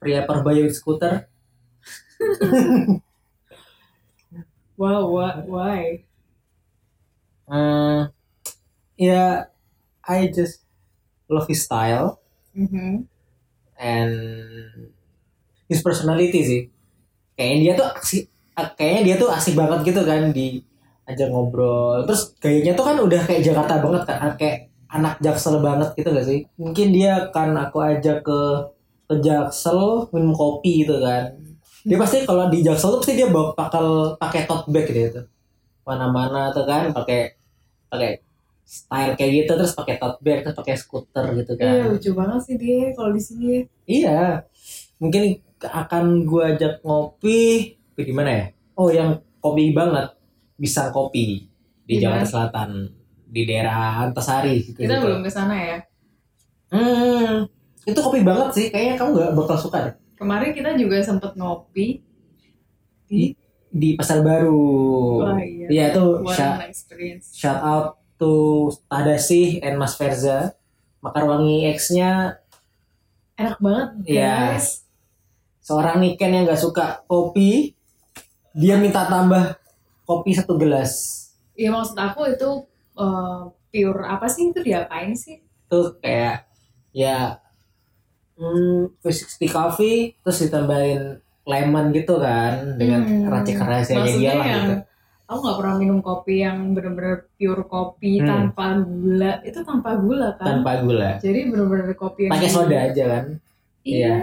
Pria 0.00 0.24
Parbayu 0.28 0.68
skuter. 0.70 1.26
wow 4.80 5.02
what 5.10 5.44
why 5.46 6.04
Hmm, 7.44 8.08
ya, 8.96 9.52
I 10.00 10.32
just 10.32 10.64
love 11.28 11.44
his 11.44 11.68
style 11.68 12.23
Mhm. 12.54 13.06
and 13.78 14.14
his 15.70 15.80
personality 15.82 16.40
sih. 16.44 16.62
Kayaknya 17.36 17.58
dia 17.62 17.72
tuh 17.80 17.88
asik, 17.98 18.24
kayaknya 18.78 19.02
dia 19.06 19.16
tuh 19.22 19.28
asik 19.32 19.54
banget 19.58 19.80
gitu 19.88 20.02
kan 20.06 20.30
di 20.30 20.62
ajak 21.08 21.28
ngobrol. 21.32 22.04
Terus 22.06 22.22
gayanya 22.38 22.72
tuh 22.78 22.84
kan 22.88 22.96
udah 23.00 23.20
kayak 23.26 23.42
Jakarta 23.44 23.74
banget 23.82 24.02
kan, 24.08 24.32
kayak 24.40 24.58
anak 24.90 25.14
Jaksel 25.24 25.58
banget 25.58 25.90
gitu 25.98 26.08
gak 26.14 26.26
sih? 26.26 26.40
Mungkin 26.60 26.88
dia 26.94 27.28
kan 27.34 27.50
aku 27.58 27.78
ajak 27.82 28.22
ke 28.26 28.40
ke 29.10 29.14
Jaksel 29.20 30.08
minum 30.14 30.32
kopi 30.36 30.86
gitu 30.86 31.00
kan. 31.02 31.34
Dia 31.84 31.98
pasti 32.00 32.24
kalau 32.28 32.48
di 32.52 32.62
Jaksel 32.64 32.94
tuh 32.94 33.00
pasti 33.02 33.14
dia 33.18 33.28
bawa 33.28 33.52
bakal 33.58 34.16
pakai 34.22 34.46
tote 34.48 34.70
bag 34.72 34.86
gitu. 34.90 35.20
Mana-mana 35.86 36.50
tuh 36.54 36.64
kan 36.68 36.90
pakai 36.94 37.34
pakai 37.90 38.10
style 38.64 39.14
kayak 39.14 39.44
gitu 39.44 39.52
terus 39.54 39.76
pakai 39.76 40.00
tote 40.00 40.18
bag 40.24 40.42
terus 40.42 40.56
pakai 40.56 40.74
skuter 40.74 41.24
gitu 41.38 41.52
kan. 41.54 41.68
Iya 41.68 41.84
lucu 41.92 42.10
banget 42.16 42.40
sih 42.48 42.56
dia 42.56 42.90
kalau 42.96 43.10
di 43.12 43.22
sini 43.22 43.44
ya. 43.46 43.60
Iya, 43.84 44.22
mungkin 44.98 45.38
akan 45.60 46.04
gua 46.26 46.56
ajak 46.56 46.80
ngopi 46.84 47.76
tapi 47.94 48.10
di 48.10 48.14
mana 48.18 48.30
ya? 48.34 48.44
Oh, 48.74 48.90
yang 48.90 49.22
kopi 49.38 49.70
banget, 49.70 50.18
bisa 50.58 50.90
kopi 50.90 51.46
di 51.86 51.94
mana? 52.02 52.26
Jakarta 52.26 52.26
Selatan, 52.26 52.90
di 53.30 53.46
daerah 53.46 54.02
Antasari. 54.02 54.66
Gitu, 54.66 54.82
Kita 54.82 54.98
belum 54.98 55.22
ke 55.22 55.30
sana 55.30 55.54
ya. 55.54 55.78
Hmm, 56.74 57.46
itu 57.86 57.94
kopi 58.02 58.26
banget 58.26 58.50
sih. 58.50 58.66
Kayaknya 58.74 58.94
kamu 58.98 59.10
nggak 59.14 59.32
bakal 59.38 59.56
suka 59.62 59.78
deh. 59.86 59.94
Kemarin 60.18 60.50
kita 60.50 60.74
juga 60.74 60.98
sempet 61.06 61.38
ngopi 61.38 62.02
di 63.06 63.30
Di 63.70 63.94
Pasar 63.94 64.26
Baru. 64.26 65.22
Wah, 65.22 65.38
iya. 65.38 65.94
Tuh 65.94 66.18
What 66.18 66.34
shout, 66.34 66.58
shout 67.30 67.62
out 67.62 68.02
to 68.24 68.32
Tadasi 68.88 69.60
and 69.60 69.76
Mas 69.76 70.00
Verza. 70.00 70.56
Makarwangi 71.04 71.68
X-nya 71.76 72.40
Enak 73.36 73.60
banget 73.60 73.88
guys. 74.08 74.86
seorang 75.60 76.00
Niken 76.00 76.32
yang 76.32 76.44
nggak 76.48 76.56
suka 76.56 77.04
kopi, 77.04 77.76
dia 78.54 78.80
minta 78.80 79.04
tambah 79.04 79.60
kopi 80.04 80.32
satu 80.32 80.56
gelas. 80.56 81.20
Iya 81.52 81.68
maksud 81.68 81.98
aku 81.98 82.32
itu 82.32 82.50
eh, 82.96 83.40
pure 83.68 84.00
apa 84.06 84.24
sih 84.30 84.48
itu 84.48 84.60
diapain 84.62 85.12
sih? 85.12 85.42
Itu 85.42 85.98
kayak 85.98 86.46
ya 86.94 87.42
hmm, 88.38 89.02
360 89.02 89.50
coffee 89.50 90.14
terus 90.22 90.38
ditambahin 90.46 91.02
lemon 91.44 91.92
gitu 91.92 92.16
kan 92.22 92.78
dengan 92.80 93.04
Hmm. 93.04 93.28
racik 93.28 93.58
rahasianya 93.60 94.12
dia 94.16 94.32
lah 94.38 94.46
gitu. 94.48 94.74
Aku 95.24 95.38
nggak 95.40 95.58
pernah 95.58 95.74
minum 95.76 95.98
kopi 96.00 96.44
yang 96.44 96.72
bener-bener 96.72 97.26
pure 97.34 97.64
kopi 97.64 98.20
Hmm. 98.20 98.28
tanpa 98.52 98.66
gula. 98.80 99.32
Itu 99.40 99.60
tanpa 99.64 99.90
gula 99.96 100.28
kan? 100.36 100.46
Tanpa 100.60 100.72
gula. 100.84 101.10
Jadi 101.18 101.40
bener-bener 101.48 101.96
kopi 101.96 102.28
yang 102.28 102.32
Pakai 102.36 102.50
soda 102.50 102.76
aja 102.76 103.04
kan. 103.08 103.24
Iya. 103.82 104.16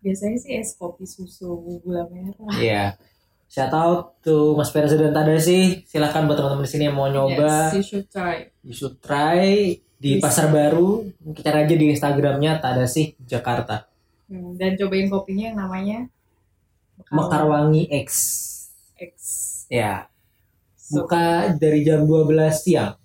Biasanya 0.00 0.38
sih 0.40 0.52
es 0.56 0.72
kopi 0.74 1.04
susu 1.04 1.60
gula 1.84 2.08
merah. 2.08 2.56
Iya. 2.56 2.84
Shout 3.50 3.74
out 3.74 4.14
to 4.22 4.54
Mas 4.54 4.70
Perza 4.70 4.94
dan 4.94 5.10
Tadasi. 5.10 5.82
Silahkan 5.82 6.22
buat 6.22 6.38
teman-teman 6.38 6.62
di 6.62 6.70
sini 6.70 6.86
yang 6.86 6.94
mau 6.94 7.10
nyoba. 7.10 7.74
Yes, 7.74 7.76
you 7.76 7.84
should 7.84 8.06
try. 8.06 8.46
You 8.62 8.70
should 8.70 8.96
try 9.02 9.74
di 9.98 10.10
Bisa. 10.16 10.22
Pasar 10.22 10.46
Baru. 10.48 11.10
Kita 11.34 11.50
aja 11.50 11.74
di 11.74 11.90
Instagramnya 11.90 12.62
Tadasi 12.62 13.18
Jakarta. 13.20 13.90
Hmm, 14.30 14.54
dan 14.54 14.78
cobain 14.78 15.10
kopinya 15.10 15.50
yang 15.50 15.58
namanya 15.58 15.98
Mekarwangi 17.10 17.90
X. 17.90 18.08
X. 18.94 19.14
Ya. 19.66 20.06
Buka 20.90 21.54
dari 21.56 21.80
jam 21.86 22.04
12 22.04 22.50
siang. 22.52 22.99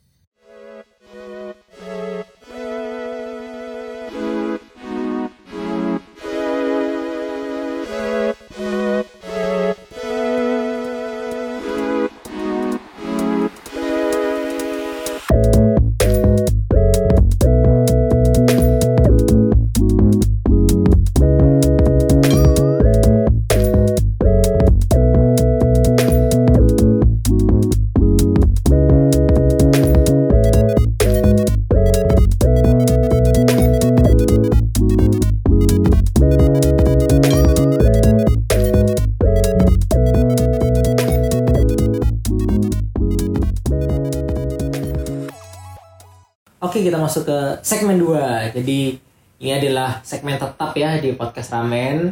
Oke, 46.65 46.81
kita 46.81 46.97
masuk 46.97 47.29
ke 47.29 47.39
segmen 47.61 48.01
2. 48.01 48.57
Jadi 48.57 48.97
ini 49.37 49.51
adalah 49.53 50.01
segmen 50.01 50.33
tetap 50.33 50.73
ya 50.73 50.97
di 50.97 51.13
podcast 51.13 51.53
Ramen. 51.53 52.09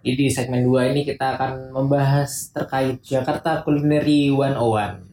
Jadi 0.00 0.16
di 0.16 0.32
segmen 0.32 0.64
2 0.64 0.96
ini 0.96 1.04
kita 1.04 1.36
akan 1.36 1.68
membahas 1.68 2.48
terkait 2.48 3.04
Jakarta 3.04 3.60
Culinary 3.60 4.32
101. 4.32 5.04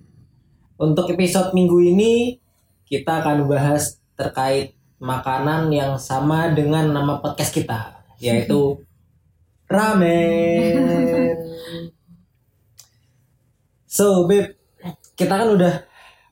Untuk 0.79 1.11
episode 1.11 1.51
minggu 1.51 1.83
ini 1.83 2.39
kita 2.87 3.27
akan 3.27 3.51
bahas 3.51 3.99
terkait 4.15 4.71
makanan 5.03 5.67
yang 5.67 5.99
sama 5.99 6.55
dengan 6.55 6.87
nama 6.87 7.19
podcast 7.19 7.51
kita, 7.51 7.91
yaitu 8.23 8.87
ramen. 9.75 11.35
So, 13.83 14.23
Beb, 14.31 14.55
kita 15.19 15.43
kan 15.43 15.59
udah 15.59 15.83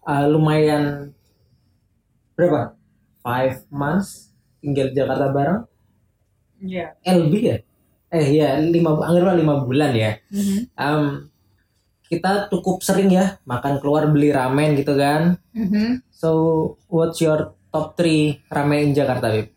uh, 0.08 0.24
lumayan 0.32 1.15
berapa? 2.36 2.76
Five 3.20 3.66
months 3.72 4.36
tinggal 4.60 4.92
di 4.92 4.96
Jakarta 4.96 5.32
bareng. 5.32 5.62
Iya. 6.62 6.96
Eh, 7.02 7.16
lebih 7.16 7.42
ya? 7.44 7.58
Eh, 8.12 8.28
ya 8.32 8.50
lima, 8.56 8.96
anggaplah 8.96 9.36
lima 9.36 9.56
bulan 9.62 9.92
ya. 9.92 10.12
Mhm. 10.30 10.58
Um, 10.74 11.06
kita 12.06 12.48
cukup 12.48 12.80
sering 12.80 13.10
ya 13.10 13.42
makan 13.44 13.82
keluar 13.82 14.06
beli 14.08 14.30
ramen 14.30 14.78
gitu 14.78 14.94
kan. 14.94 15.42
Mhm. 15.52 16.06
So, 16.14 16.30
what's 16.88 17.20
your 17.20 17.58
top 17.70 17.98
3 17.98 18.40
ramen 18.48 18.88
in 18.88 18.94
Jakarta, 18.94 19.28
Beb? 19.28 19.52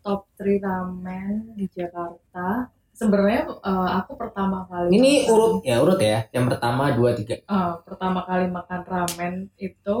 Top 0.00 0.30
3 0.36 0.62
ramen 0.62 1.52
di 1.52 1.66
Jakarta. 1.66 2.70
Sebenarnya 2.94 3.50
eh, 3.50 3.88
aku 3.98 4.14
pertama 4.14 4.62
kali 4.64 4.94
Ini 4.94 5.12
makan- 5.26 5.32
urut 5.34 5.54
ya, 5.62 5.76
urut 5.82 5.98
ya. 5.98 6.18
Yang 6.30 6.44
pertama, 6.54 6.84
dua, 6.94 7.10
tiga. 7.12 7.34
eh, 7.36 7.72
pertama 7.82 8.22
kali 8.22 8.46
makan 8.48 8.80
ramen 8.86 9.34
itu 9.58 9.96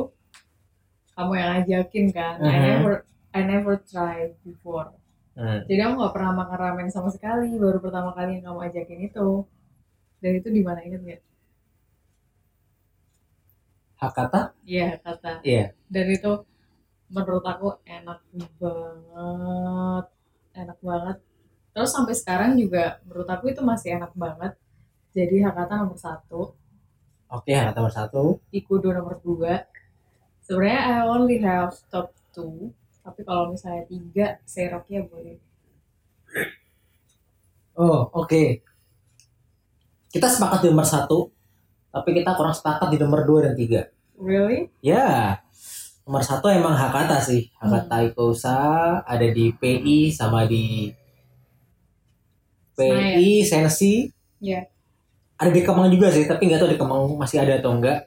kamu 1.16 1.32
yang 1.40 1.48
ngajakin 1.54 2.06
kan. 2.18 2.36
I 2.42 2.56
Mhm. 2.58 2.64
never 2.68 2.92
I 3.34 3.40
never 3.52 3.74
tried 3.90 4.32
before. 4.46 4.88
Hmm. 5.38 5.60
Jadi 5.68 5.80
aku 5.82 5.94
nggak 5.98 6.14
pernah 6.14 6.32
makan 6.40 6.58
ramen 6.62 6.88
sama 6.94 7.10
sekali. 7.16 7.48
Baru 7.58 7.78
pertama 7.82 8.10
kali 8.16 8.38
yang 8.38 8.44
kamu 8.54 8.60
ajakin 8.70 9.00
itu. 9.10 9.28
Dan 10.22 10.32
itu 10.40 10.48
di 10.56 10.62
mana 10.66 10.80
inget 10.86 11.00
nggak? 11.06 11.22
Hakata? 14.00 14.40
Iya 14.66 14.88
kata. 15.04 15.32
Iya. 15.46 15.64
Dan 15.94 16.06
itu 16.16 16.32
menurut 17.14 17.44
aku 17.52 17.68
enak 17.86 18.20
banget, 18.60 20.04
enak 20.60 20.78
banget. 20.82 21.16
Terus 21.74 21.90
sampai 21.94 22.14
sekarang 22.20 22.50
juga 22.62 22.84
menurut 23.06 23.28
aku 23.34 23.44
itu 23.52 23.62
masih 23.70 23.88
enak 23.98 24.12
banget. 24.14 24.52
Jadi 25.16 25.36
Hakata 25.46 25.74
nomor 25.82 25.98
satu, 25.98 26.40
Oke, 27.34 27.50
Hakata 27.54 27.78
nomor 27.82 27.94
satu. 27.94 28.22
Ikudo 28.54 28.88
nomor 28.94 29.18
dua. 29.24 29.66
Sebenarnya 30.44 30.80
I 30.84 31.08
only 31.08 31.40
have 31.40 31.72
top 31.88 32.12
two, 32.36 32.68
tapi 33.00 33.24
kalau 33.24 33.48
misalnya 33.48 33.88
tiga, 33.88 34.26
Seroknya 34.44 35.00
boleh. 35.08 35.40
Oh, 37.80 38.12
oke. 38.12 38.60
Kita 40.12 40.28
sepakat 40.28 40.62
di 40.62 40.68
nomor 40.68 40.84
satu, 40.84 41.32
tapi 41.88 42.12
kita 42.12 42.36
kurang 42.36 42.52
sepakat 42.52 42.92
di 42.92 43.00
nomor 43.00 43.24
dua 43.24 43.50
dan 43.50 43.56
tiga. 43.56 43.88
Really? 44.20 44.68
Ya, 44.84 45.40
nomor 46.04 46.20
satu 46.20 46.52
emang 46.52 46.76
Hakata 46.76 47.24
sih. 47.24 47.48
Hakata 47.56 48.04
Ikosa 48.04 48.60
ada 49.00 49.26
di 49.26 49.48
PI 49.56 50.12
sama 50.12 50.44
di 50.44 50.92
PI 52.76 53.42
Sensi. 53.48 54.06
Iya. 54.44 54.68
Ada 55.40 55.50
di 55.50 55.66
Kemang 55.66 55.90
juga 55.90 56.12
sih, 56.12 56.28
tapi 56.28 56.46
nggak 56.46 56.60
tahu 56.62 56.70
di 56.70 56.78
Kemang 56.78 57.16
masih 57.16 57.42
ada 57.42 57.58
atau 57.58 57.74
enggak. 57.74 58.06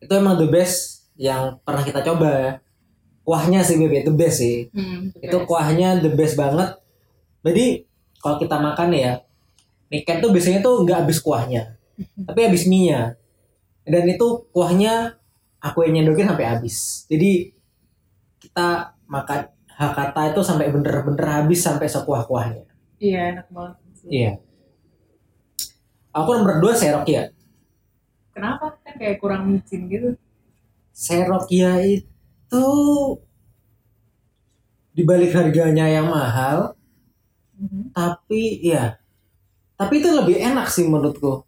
Itu 0.00 0.14
emang 0.14 0.40
the 0.40 0.48
best 0.48 0.95
yang 1.16 1.56
pernah 1.64 1.82
kita 1.82 2.00
coba. 2.04 2.60
Kuahnya 3.26 3.58
sih 3.66 3.74
bebek 3.74 4.06
the 4.06 4.14
best 4.14 4.38
sih. 4.38 4.70
Hmm, 4.70 5.10
the 5.10 5.26
Itu 5.26 5.42
best. 5.42 5.48
kuahnya 5.50 5.88
the 5.98 6.12
best 6.14 6.38
banget. 6.38 6.78
Jadi 7.42 7.66
kalau 8.22 8.36
kita 8.38 8.56
makan 8.58 8.88
ya, 8.94 9.12
niken 9.90 10.22
tuh 10.22 10.30
biasanya 10.30 10.62
tuh 10.62 10.86
nggak 10.86 11.02
habis 11.06 11.18
kuahnya, 11.18 11.74
tapi 12.22 12.40
habis 12.46 12.66
mie-nya. 12.66 13.18
Dan 13.82 14.06
itu 14.06 14.46
kuahnya 14.50 15.18
aku 15.58 15.86
yang 15.86 16.02
nyendokin 16.02 16.26
sampai 16.26 16.46
habis. 16.46 17.06
Jadi 17.06 17.50
kita 18.38 18.94
makan 19.06 19.50
Hakata 19.76 20.32
itu 20.32 20.40
sampai 20.40 20.72
bener-bener 20.72 21.20
habis 21.28 21.60
sampai 21.60 21.84
sekuah-kuahnya. 21.84 22.64
Iya, 22.96 23.36
enak 23.36 23.46
banget. 23.52 23.76
sih. 24.00 24.08
Iya. 24.08 24.32
Aku 26.16 26.32
nomor 26.32 26.64
dua 26.64 26.72
Serokia. 26.72 27.28
Kenapa? 28.32 28.80
Kan 28.80 28.96
kayak 28.96 29.20
kurang 29.20 29.52
micin 29.52 29.84
gitu. 29.92 30.16
Serokia 30.96 31.72
itu 31.84 32.64
dibalik 34.96 35.32
harganya 35.36 35.86
yang 35.92 36.08
mahal, 36.08 36.72
Mhm. 37.56 37.92
tapi 37.96 38.60
ya 38.64 39.00
tapi 39.76 40.00
itu 40.00 40.08
lebih 40.12 40.36
enak 40.40 40.68
sih 40.68 40.84
menurutku 40.88 41.44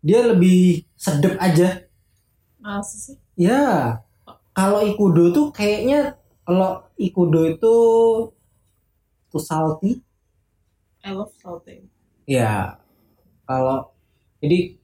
dia 0.00 0.24
lebih 0.28 0.84
sedep 0.96 1.36
aja 1.40 1.84
Masa 2.60 2.96
sih? 2.96 3.16
ya 3.36 3.96
kalau 4.56 4.80
ikudo 4.84 5.32
tuh 5.36 5.46
kayaknya 5.52 6.16
kalau 6.44 6.84
ikudo 6.96 7.40
itu 7.48 7.74
tuh 9.30 9.42
salty 9.42 10.00
I 11.06 11.12
love 11.14 11.32
salty. 11.38 11.86
ya 12.26 12.80
kalau 13.46 13.90
jadi 14.40 14.78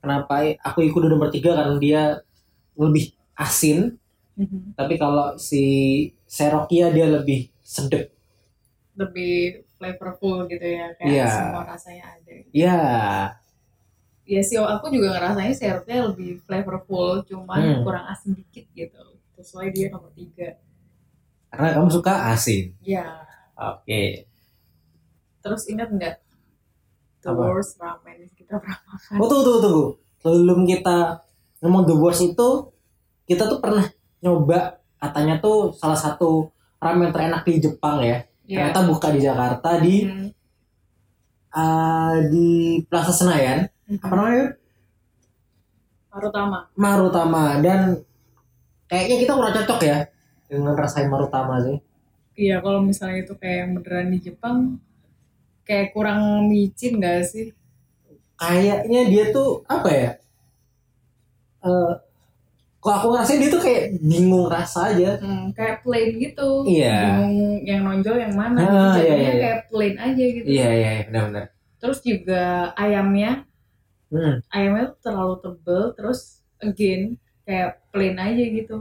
kenapa 0.00 0.56
aku 0.62 0.84
ikudo 0.86 1.10
nomor 1.10 1.28
tiga 1.32 1.56
karena 1.56 1.76
dia 1.80 2.02
lebih 2.76 3.15
asin 3.36 3.78
Mhm. 4.36 4.76
tapi 4.76 4.94
kalau 5.00 5.36
si 5.40 5.62
serokia 6.28 6.92
dia 6.92 7.06
lebih 7.08 7.48
sedep 7.64 8.12
Lebih 8.96 9.64
flavorful 9.76 10.48
gitu 10.48 10.64
ya, 10.64 10.88
kayak 10.96 11.08
Iya. 11.12 11.28
semua 11.28 11.62
rasanya 11.68 12.04
ada. 12.16 12.32
ya 12.52 12.76
Ya 14.26 14.42
sih, 14.42 14.58
aku 14.58 14.90
juga 14.90 15.14
ngerasanya 15.14 15.54
sirupnya 15.54 15.98
lebih 16.10 16.42
flavorful, 16.42 17.22
cuman 17.30 17.60
Hmm. 17.62 17.82
kurang 17.86 18.04
asin 18.10 18.34
dikit 18.34 18.66
gitu. 18.74 19.02
Why 19.54 19.68
dia 19.70 19.92
nomor 19.92 20.10
tiga. 20.16 20.56
karena 21.52 21.68
kamu 21.78 21.88
suka 21.88 22.12
asin 22.34 22.74
Ya, 22.84 23.06
oke 23.56 24.26
terus 25.42 25.62
ingat 25.70 25.88
nggak? 25.94 26.16
The 27.22 27.30
Apa? 27.30 27.42
worst 27.42 27.78
ramen 27.82 28.28
kita 28.38 28.58
pernah 28.62 28.78
makan. 28.86 29.16
Oh 29.18 29.26
tunggu 29.30 29.42
tunggu 29.46 29.60
tunggu. 29.62 29.84
Sebelum 30.22 30.60
kita 30.66 30.98
ngomong 31.62 31.82
The 31.86 31.94
Worst 31.96 32.22
itu, 32.22 32.48
kita 33.28 33.42
tuh 33.50 33.58
pernah 33.64 33.86
nyoba 34.22 34.80
katanya 35.02 35.34
tuh 35.44 35.74
salah 35.76 35.98
satu 35.98 36.50
ramen 36.82 37.10
terenak 37.14 37.42
di 37.46 37.54
Jepang 37.64 37.98
ya. 38.02 38.24
Iya. 38.46 38.72
Ternyata 38.72 38.80
buka 38.90 39.08
di 39.14 39.20
Jakarta 39.22 39.70
di 39.84 39.94
Hmm. 40.06 40.28
uh, 41.54 42.14
di 42.32 42.48
Plaza 42.88 43.12
Senayan. 43.12 43.66
Apa 44.02 44.14
namanya? 44.16 44.46
Marutama. 46.12 46.58
Marutama 46.82 47.44
dan 47.64 47.80
kayaknya 48.90 49.16
kita 49.22 49.32
kurang 49.38 49.54
cocok 49.56 49.80
ya 49.90 49.98
dengan 50.50 50.74
rasain 50.82 51.08
Marutama 51.12 51.54
sih. 51.66 51.78
Iya, 52.42 52.56
kalau 52.64 52.80
misalnya 52.88 53.18
itu 53.24 53.34
kayak 53.40 53.56
yang 53.62 53.70
beneran 53.76 54.08
di 54.14 54.18
Jepang, 54.26 54.58
kayak 55.66 55.88
kurang 55.94 56.20
micin 56.50 56.92
gak 57.04 57.20
sih? 57.32 57.46
Kayaknya 58.40 59.00
dia 59.10 59.24
tuh 59.36 59.50
apa 59.68 59.88
ya? 60.00 60.10
Eh 61.64 61.92
kok 62.86 62.94
aku 63.02 63.06
ngerasain 63.10 63.42
dia 63.42 63.50
tuh 63.50 63.62
kayak 63.66 63.82
bingung 63.98 64.46
rasa 64.46 64.94
aja. 64.94 65.18
Hmm, 65.18 65.50
kayak 65.50 65.82
plain 65.82 66.10
gitu. 66.22 66.50
Iya. 66.70 66.94
Bingung 67.02 67.34
yang 67.66 67.80
nonjol 67.82 68.16
yang 68.22 68.34
mana. 68.38 68.58
Ah, 68.62 68.66
gitu. 68.70 68.78
iya, 68.78 68.94
Jadinya 68.94 69.10
iya, 69.18 69.26
iya. 69.34 69.42
kayak 69.42 69.60
plain 69.66 69.94
aja 69.98 70.24
gitu. 70.30 70.46
Iya 70.46 70.68
iya 70.70 70.90
iya, 70.94 71.02
benar-benar. 71.10 71.44
Terus 71.82 71.98
juga 72.00 72.42
ayamnya, 72.78 73.42
Hmm, 74.06 74.38
ayamnya 74.54 74.94
tuh 74.94 74.98
terlalu 75.02 75.34
tebel. 75.42 75.82
Terus 75.98 76.20
again 76.62 77.02
kayak 77.42 77.82
plain 77.90 78.14
aja 78.16 78.44
gitu. 78.54 78.76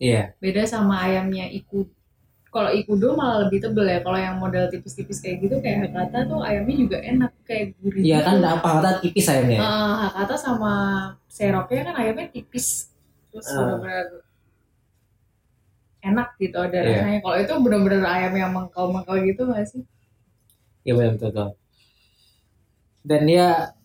iya. 0.00 0.32
Beda 0.40 0.64
sama 0.64 1.04
ayamnya 1.04 1.52
iku. 1.52 1.84
Kalau 2.50 2.72
ikudo 2.74 3.14
malah 3.14 3.46
lebih 3.46 3.62
tebel 3.62 3.86
ya. 3.86 4.00
Kalau 4.02 4.18
yang 4.18 4.36
model 4.40 4.66
tipis-tipis 4.66 5.22
kayak 5.22 5.36
gitu 5.44 5.56
kayak 5.62 5.86
Hakata 5.86 6.26
tuh 6.26 6.40
ayamnya 6.42 6.74
juga 6.74 6.98
enak 6.98 7.30
kayak 7.46 7.78
gurih. 7.78 8.02
Iya 8.02 8.18
kan 8.26 8.42
gitu. 8.42 8.48
apa 8.50 8.68
kata 8.80 8.90
tipis 9.04 9.26
ayamnya. 9.30 9.58
Eh, 9.62 9.94
Hakata 10.02 10.34
sama 10.34 10.72
seroknya 11.30 11.82
kan 11.86 11.94
ayamnya 12.02 12.26
tipis 12.34 12.89
terus 13.30 13.46
Ah. 13.46 13.56
benar-benar 13.56 14.06
enak 16.00 16.28
gitu 16.36 16.56
ada 16.56 16.76
Iya. 16.76 16.88
rasanya 16.96 17.18
kalau 17.20 17.36
itu 17.38 17.52
benar-benar 17.60 18.02
ayam 18.08 18.32
yang 18.34 18.50
mengkal-mengkal 18.50 19.16
gitu 19.20 19.42
nggak 19.44 19.64
sih 19.64 19.82
Iya 20.80 20.96
betul 20.96 21.12
betul. 21.12 21.28
betul. 21.28 21.48
Dan 23.02 23.20
dia 23.24 23.76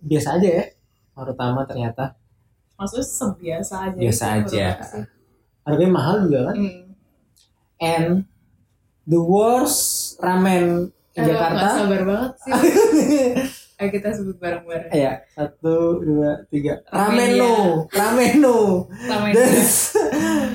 biasa 0.00 0.38
aja 0.38 0.48
ya. 0.52 0.64
Marutama 1.12 1.62
ternyata 1.62 2.14
maksudnya 2.74 3.02
sebiasa 3.04 3.74
aja 3.84 3.98
Biasa 3.98 4.24
gitu 4.40 4.54
aja. 4.54 4.66
harganya 5.62 5.92
mahal 5.92 6.16
juga 6.22 6.40
kan. 6.44 6.56
Hmm. 6.56 6.82
And 7.76 8.06
the 9.04 9.18
worst 9.18 9.82
ramen 10.18 10.94
Eh, 11.14 11.22
Jakarta. 11.22 11.54
nggak 11.54 11.72
sabar 11.72 12.00
banget 12.02 12.32
sih 12.36 12.52
ayo 13.74 13.88
kita 13.90 14.08
sebut 14.12 14.36
bareng-bareng 14.38 14.90
ya 14.90 15.18
satu 15.30 15.98
dua 15.98 16.46
tiga. 16.46 16.78
Ramen 16.86 17.34
Rameno, 17.34 17.54
rameno. 17.90 18.56
Sama 19.02 19.26
Dan 19.30 19.46
ini 19.50 19.62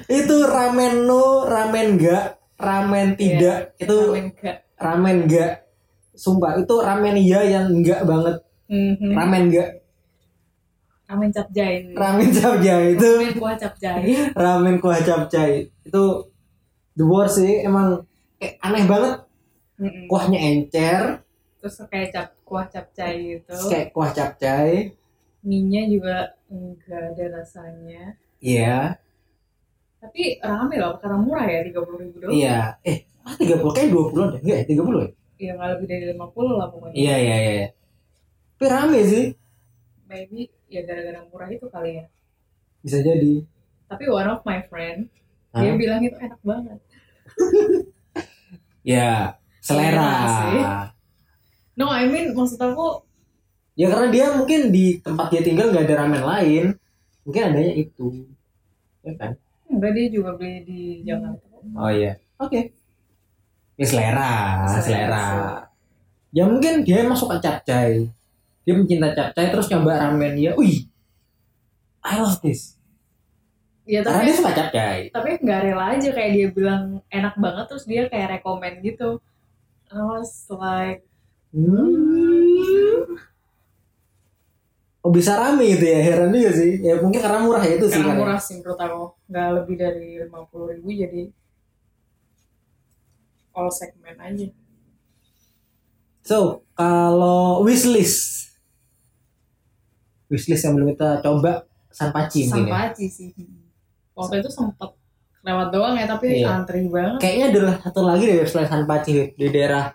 itu 0.10 0.38
rameno, 0.42 1.24
ramen 1.44 1.88
enggak, 1.96 2.26
ramen 2.56 3.08
tidak. 3.16 3.76
Itu 3.76 4.16
ramen 4.16 4.32
gak 4.34 4.58
ramen 4.76 5.18
enggak. 5.24 5.52
Sumpah 6.14 6.56
itu 6.56 6.76
ramen 6.80 7.16
iya 7.16 7.40
yang 7.46 7.68
enggak 7.70 8.04
banget. 8.04 8.40
Mhm. 8.68 9.12
Ramen 9.12 9.44
enggak. 9.48 9.70
ramen 11.06 11.34
capjay 11.34 11.90
Ramen 11.92 12.30
capcay 12.30 12.94
itu. 12.94 13.12
ramen 13.18 13.34
kuah 13.36 13.58
capjay 13.58 14.02
ramen 14.46 14.76
kuah 14.78 15.02
capcay 15.02 15.66
itu 15.82 16.04
the 16.94 17.02
worst 17.02 17.42
sih 17.42 17.66
emang 17.66 18.06
kayak 18.38 18.62
aneh 18.62 18.86
banget 18.86 19.18
Mhm. 19.80 20.12
kuahnya 20.12 20.40
encer 20.44 21.24
terus 21.60 21.76
kayak 21.92 22.10
cap 22.16 22.28
kuah 22.48 22.68
capcay 22.72 23.40
gitu. 23.40 23.56
Kayak 23.68 23.88
kuah 23.92 24.12
capcay. 24.16 24.96
Mie 25.44 25.82
juga 25.88 26.36
enggak 26.52 27.16
ada 27.16 27.26
rasanya. 27.40 28.16
Iya. 28.40 28.96
Tapi 30.00 30.40
rame 30.40 30.76
loh 30.80 30.96
karena 31.00 31.18
murah 31.20 31.48
ya 31.48 31.60
tiga 31.68 31.80
puluh 31.84 32.00
ribu 32.04 32.16
doang. 32.24 32.32
Iya. 32.32 32.80
Eh 32.84 33.04
ah 33.28 33.36
30 33.36 33.76
kayak 33.76 33.90
20 33.92 34.26
deh. 34.36 34.40
Enggak 34.44 34.58
ya 34.58 34.66
30 34.68 35.00
ya? 35.04 35.10
Ya 35.40 35.52
nggak 35.56 35.70
lebih 35.76 35.88
dari 35.88 36.06
50 36.16 36.60
lah 36.60 36.68
pokoknya. 36.72 36.96
Iya 36.96 37.16
iya 37.20 37.38
iya. 37.44 37.68
Tapi 38.56 38.66
rame 38.68 39.00
sih. 39.08 39.26
Maybe 40.08 40.40
ya 40.72 40.82
gara-gara 40.88 41.20
murah 41.28 41.50
itu 41.52 41.68
kali 41.68 41.92
ya. 42.00 42.06
Bisa 42.84 43.00
jadi. 43.04 43.44
Tapi 43.92 44.04
one 44.08 44.30
of 44.32 44.44
my 44.48 44.60
friend 44.68 45.12
dia 45.56 45.72
Hah? 45.74 45.78
bilang 45.80 46.02
itu 46.04 46.18
enak 46.20 46.40
banget. 46.44 46.80
Ya 48.80 49.39
selera. 49.60 50.12
Sih. 50.28 50.62
no 51.80 51.88
I 51.88 52.08
mean 52.12 52.36
maksud 52.36 52.60
aku 52.60 53.04
ya 53.80 53.88
karena 53.88 54.08
dia 54.12 54.26
mungkin 54.36 54.72
di 54.72 55.00
tempat 55.00 55.32
dia 55.32 55.40
tinggal 55.44 55.72
nggak 55.72 55.88
ada 55.88 55.96
ramen 56.04 56.24
lain. 56.24 56.66
Mungkin 57.24 57.42
adanya 57.52 57.74
itu. 57.76 58.26
Ya 59.06 59.14
kan? 59.16 59.32
enggak 59.70 59.92
dia 59.94 60.08
juga 60.10 60.34
beli 60.34 60.66
di 60.66 60.82
Jakarta. 61.06 61.46
Oh 61.78 61.92
iya. 61.94 62.18
Oke. 62.42 62.74
Ya 63.80 63.86
selera 63.88 64.66
Selera 64.68 64.82
selera. 64.84 65.24
ya 66.36 66.44
mungkin 66.50 66.84
dia 66.84 67.06
masuk 67.08 67.32
ke 67.36 67.38
capcay. 67.48 68.10
Dia 68.68 68.74
mencinta 68.76 69.14
capcay 69.16 69.48
terus 69.54 69.70
nyoba 69.72 70.10
ramen 70.10 70.36
ya 70.36 70.52
wih 70.58 70.90
I 72.04 72.20
love 72.20 72.40
this. 72.42 72.76
Ya 73.90 74.02
karena 74.06 74.22
tapi 74.22 74.28
dia 74.30 74.36
suka 74.38 74.52
capcay. 74.54 75.00
tapi 75.10 75.30
nggak 75.42 75.60
rela 75.66 75.86
aja 75.96 76.10
kayak 76.14 76.32
dia 76.34 76.48
bilang 76.54 76.84
enak 77.10 77.34
banget 77.40 77.66
terus 77.70 77.86
dia 77.90 78.04
kayak 78.12 78.42
rekomend 78.42 78.82
gitu 78.84 79.18
I 79.92 80.02
was 80.06 80.46
like 80.50 81.02
Hmm. 81.50 83.18
Oh 85.02 85.10
bisa 85.10 85.34
rame 85.34 85.66
gitu 85.74 85.82
ya 85.82 85.98
heran 85.98 86.30
juga 86.30 86.52
sih 86.54 86.78
ya 86.84 87.02
mungkin 87.02 87.18
karena 87.24 87.40
murah 87.42 87.64
ya 87.66 87.82
itu 87.82 87.88
sih 87.90 87.98
karena 87.98 88.14
ya. 88.14 88.20
murah 88.22 88.38
sih 88.38 88.56
menurut 88.62 88.78
aku 88.78 89.02
nggak 89.32 89.48
lebih 89.58 89.76
dari 89.82 90.08
lima 90.22 90.46
puluh 90.46 90.70
ribu 90.70 90.94
jadi 90.94 91.34
all 93.56 93.72
segmen 93.74 94.14
aja 94.20 94.52
So 96.22 96.62
kalau 96.78 97.66
wishlist 97.66 98.54
wishlist 100.30 100.62
yang 100.68 100.78
belum 100.78 100.94
kita 100.94 101.26
coba 101.26 101.66
Sanpachi 101.90 102.46
mungkin 102.46 102.70
ya. 102.70 102.94
Sampachi 102.94 103.06
sih 103.10 103.30
waktu 104.14 104.46
itu 104.46 104.50
sempet 104.54 104.99
lewat 105.50 105.68
doang 105.74 105.96
ya 105.98 106.06
tapi 106.06 106.46
Iya. 106.46 106.48
antri 106.62 106.86
banget 106.88 107.18
Kayaknya 107.20 107.46
adalah 107.50 107.76
satu 107.82 108.02
lagi 108.06 108.24
deh 108.30 108.46
selain 108.46 108.70
Sanpachi 108.70 109.34
di 109.34 109.48
daerah 109.50 109.90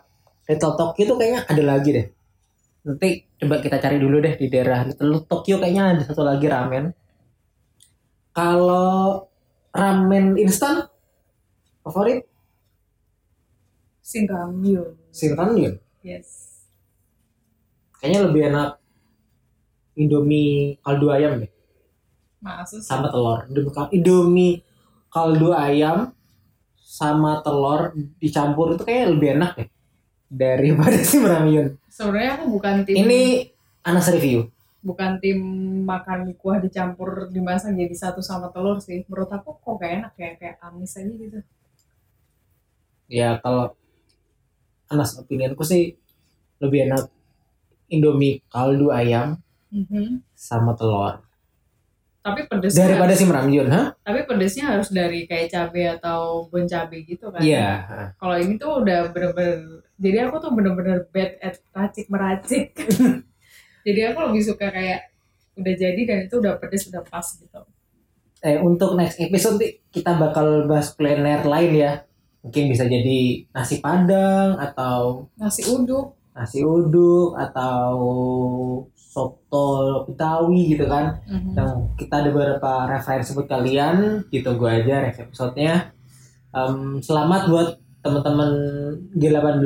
Little 0.44 0.74
Tokyo 0.74 1.02
itu 1.06 1.14
kayaknya 1.16 1.40
ada 1.46 1.62
lagi 1.64 1.90
deh. 1.94 2.06
Nanti 2.84 3.08
coba 3.40 3.56
kita 3.64 3.76
cari 3.80 3.96
dulu 3.96 4.20
deh 4.20 4.34
di 4.36 4.46
daerah 4.52 4.84
Little 4.84 5.24
Tokyo 5.24 5.56
kayaknya 5.56 5.96
ada 5.96 6.02
satu 6.04 6.20
lagi 6.20 6.46
ramen. 6.50 6.92
Kalau 8.34 9.24
ramen 9.70 10.34
instan 10.36 10.84
favorit 11.80 12.26
Shinramyun 14.04 14.94
Shinramyun. 15.10 15.74
yes 16.04 16.60
Kayaknya 17.98 18.20
lebih 18.28 18.42
enak 18.52 18.68
Indomie 19.96 20.76
kaldu 20.84 21.08
ayam 21.08 21.40
deh 21.40 21.50
masuk 22.44 22.84
sih 22.84 22.92
sama 22.92 23.08
telur. 23.08 23.48
Indomie, 23.48 23.88
Indomie 23.96 24.54
kaldu 25.14 25.54
ayam 25.54 26.10
sama 26.76 27.38
telur 27.40 27.94
dicampur 28.18 28.74
itu 28.74 28.82
kayaknya 28.82 29.06
lebih 29.08 29.28
enak 29.36 29.50
deh 29.56 29.68
daripada 30.26 30.98
Shinramyun. 31.08 31.78
sebenarnya 31.86 32.30
aku 32.36 32.44
bukan 32.50 32.74
tim 32.82 32.94
Ini 32.98 33.20
Anas 33.80 34.10
review. 34.10 34.50
bukan 34.82 35.16
tim 35.16 35.38
makan 35.86 36.34
kuah 36.34 36.58
dicampur 36.58 37.30
dimasak 37.30 37.72
jadi 37.72 37.94
satu 37.94 38.20
sama 38.20 38.50
telur 38.50 38.76
sih 38.78 39.06
menurut 39.06 39.30
aku 39.30 39.56
kok 39.56 39.74
gak 39.78 39.92
enak 39.96 40.12
ya 40.14 40.30
kayak 40.34 40.56
amis 40.60 40.92
aja 40.94 41.08
gitu 41.08 41.38
Ya 43.06 43.36
kalau 43.38 43.76
Anas 44.86 45.16
opinianku 45.16 45.60
sih 45.62 45.96
lebih 46.58 46.84
enak 46.84 47.08
Indomie 47.86 48.40
kaldu 48.46 48.90
ayam 48.90 49.38
Mhm. 49.70 50.22
sama 50.32 50.72
telur 50.72 51.18
tapi 52.24 52.48
pedesnya 52.48 52.88
daripada 52.88 53.12
si 53.12 53.28
Ramyun, 53.28 53.68
ha? 53.68 53.92
tapi 54.00 54.24
pedesnya 54.24 54.64
harus 54.72 54.88
dari 54.88 55.28
kayak 55.28 55.52
cabai 55.52 55.92
atau 56.00 56.48
bon 56.48 56.64
cabai 56.64 57.04
gitu 57.04 57.28
kan 57.28 57.44
Iya. 57.44 57.84
kalau 58.16 58.36
ini 58.40 58.56
tuh 58.56 58.80
udah 58.80 59.12
bener-bener 59.12 59.84
jadi 60.00 60.26
aku 60.26 60.40
tuh 60.40 60.50
bener-bener 60.56 61.04
bad 61.12 61.36
at 61.44 61.60
racik 61.76 62.08
meracik 62.08 62.72
jadi 63.86 64.00
aku 64.16 64.32
lebih 64.32 64.42
suka 64.42 64.72
kayak 64.72 65.12
udah 65.60 65.74
jadi 65.76 66.00
dan 66.08 66.18
itu 66.24 66.40
udah 66.40 66.56
pedes 66.56 66.88
udah 66.88 67.04
pas 67.04 67.28
gitu 67.28 67.60
Eh 68.44 68.60
untuk 68.60 68.92
next 68.92 69.16
episode 69.16 69.56
nih, 69.56 69.80
kita 69.88 70.20
bakal 70.20 70.68
bahas 70.68 70.92
kuliner 70.92 71.40
lain 71.48 71.72
ya. 71.80 72.04
Mungkin 72.44 72.68
bisa 72.68 72.84
jadi 72.84 73.40
nasi 73.56 73.80
padang 73.80 74.60
atau 74.60 75.32
nasi 75.40 75.64
uduk 75.64 76.12
nasi 76.36 76.60
uduk 76.60 77.40
atau 77.40 77.96
soto 79.14 80.02
betawi 80.10 80.74
gitu 80.74 80.90
kan. 80.90 81.22
Mhm. 81.30 81.54
yang 81.54 81.70
kita 81.94 82.14
ada 82.18 82.30
beberapa 82.34 82.90
referensi 82.90 83.30
buat 83.38 83.46
kalian 83.46 84.26
ditunggu 84.26 84.66
aja 84.66 85.06
next 85.06 85.22
episode-nya. 85.22 85.94
Em, 86.50 86.98
selamat 86.98 87.42
buat 87.46 87.68
teman-teman 88.02 88.50
G18 89.14 89.62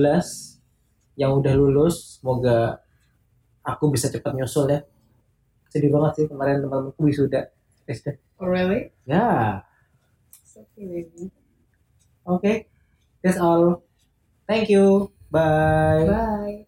yang 1.17 1.41
udah 1.41 1.53
lulus. 1.57 2.21
Semoga 2.21 2.85
aku 3.65 3.89
bisa 3.89 4.13
cepat 4.13 4.37
nyusul 4.37 4.69
ya. 4.69 4.85
Sedih 5.73 5.89
banget 5.89 6.13
sih 6.21 6.27
kemarin 6.29 6.61
teman-temanku 6.61 7.01
wisuda. 7.09 7.49
SD 7.89 8.21
oh 8.37 8.45
really? 8.45 8.93
Ya. 9.09 9.65
It's 10.29 10.61
okay, 10.61 10.85
baby. 10.85 11.33
oke. 12.29 12.53
That's 13.25 13.41
all. 13.41 13.81
Thank 14.45 14.69
you. 14.69 15.09
Bye. 15.33 16.05
Bye 16.05 16.68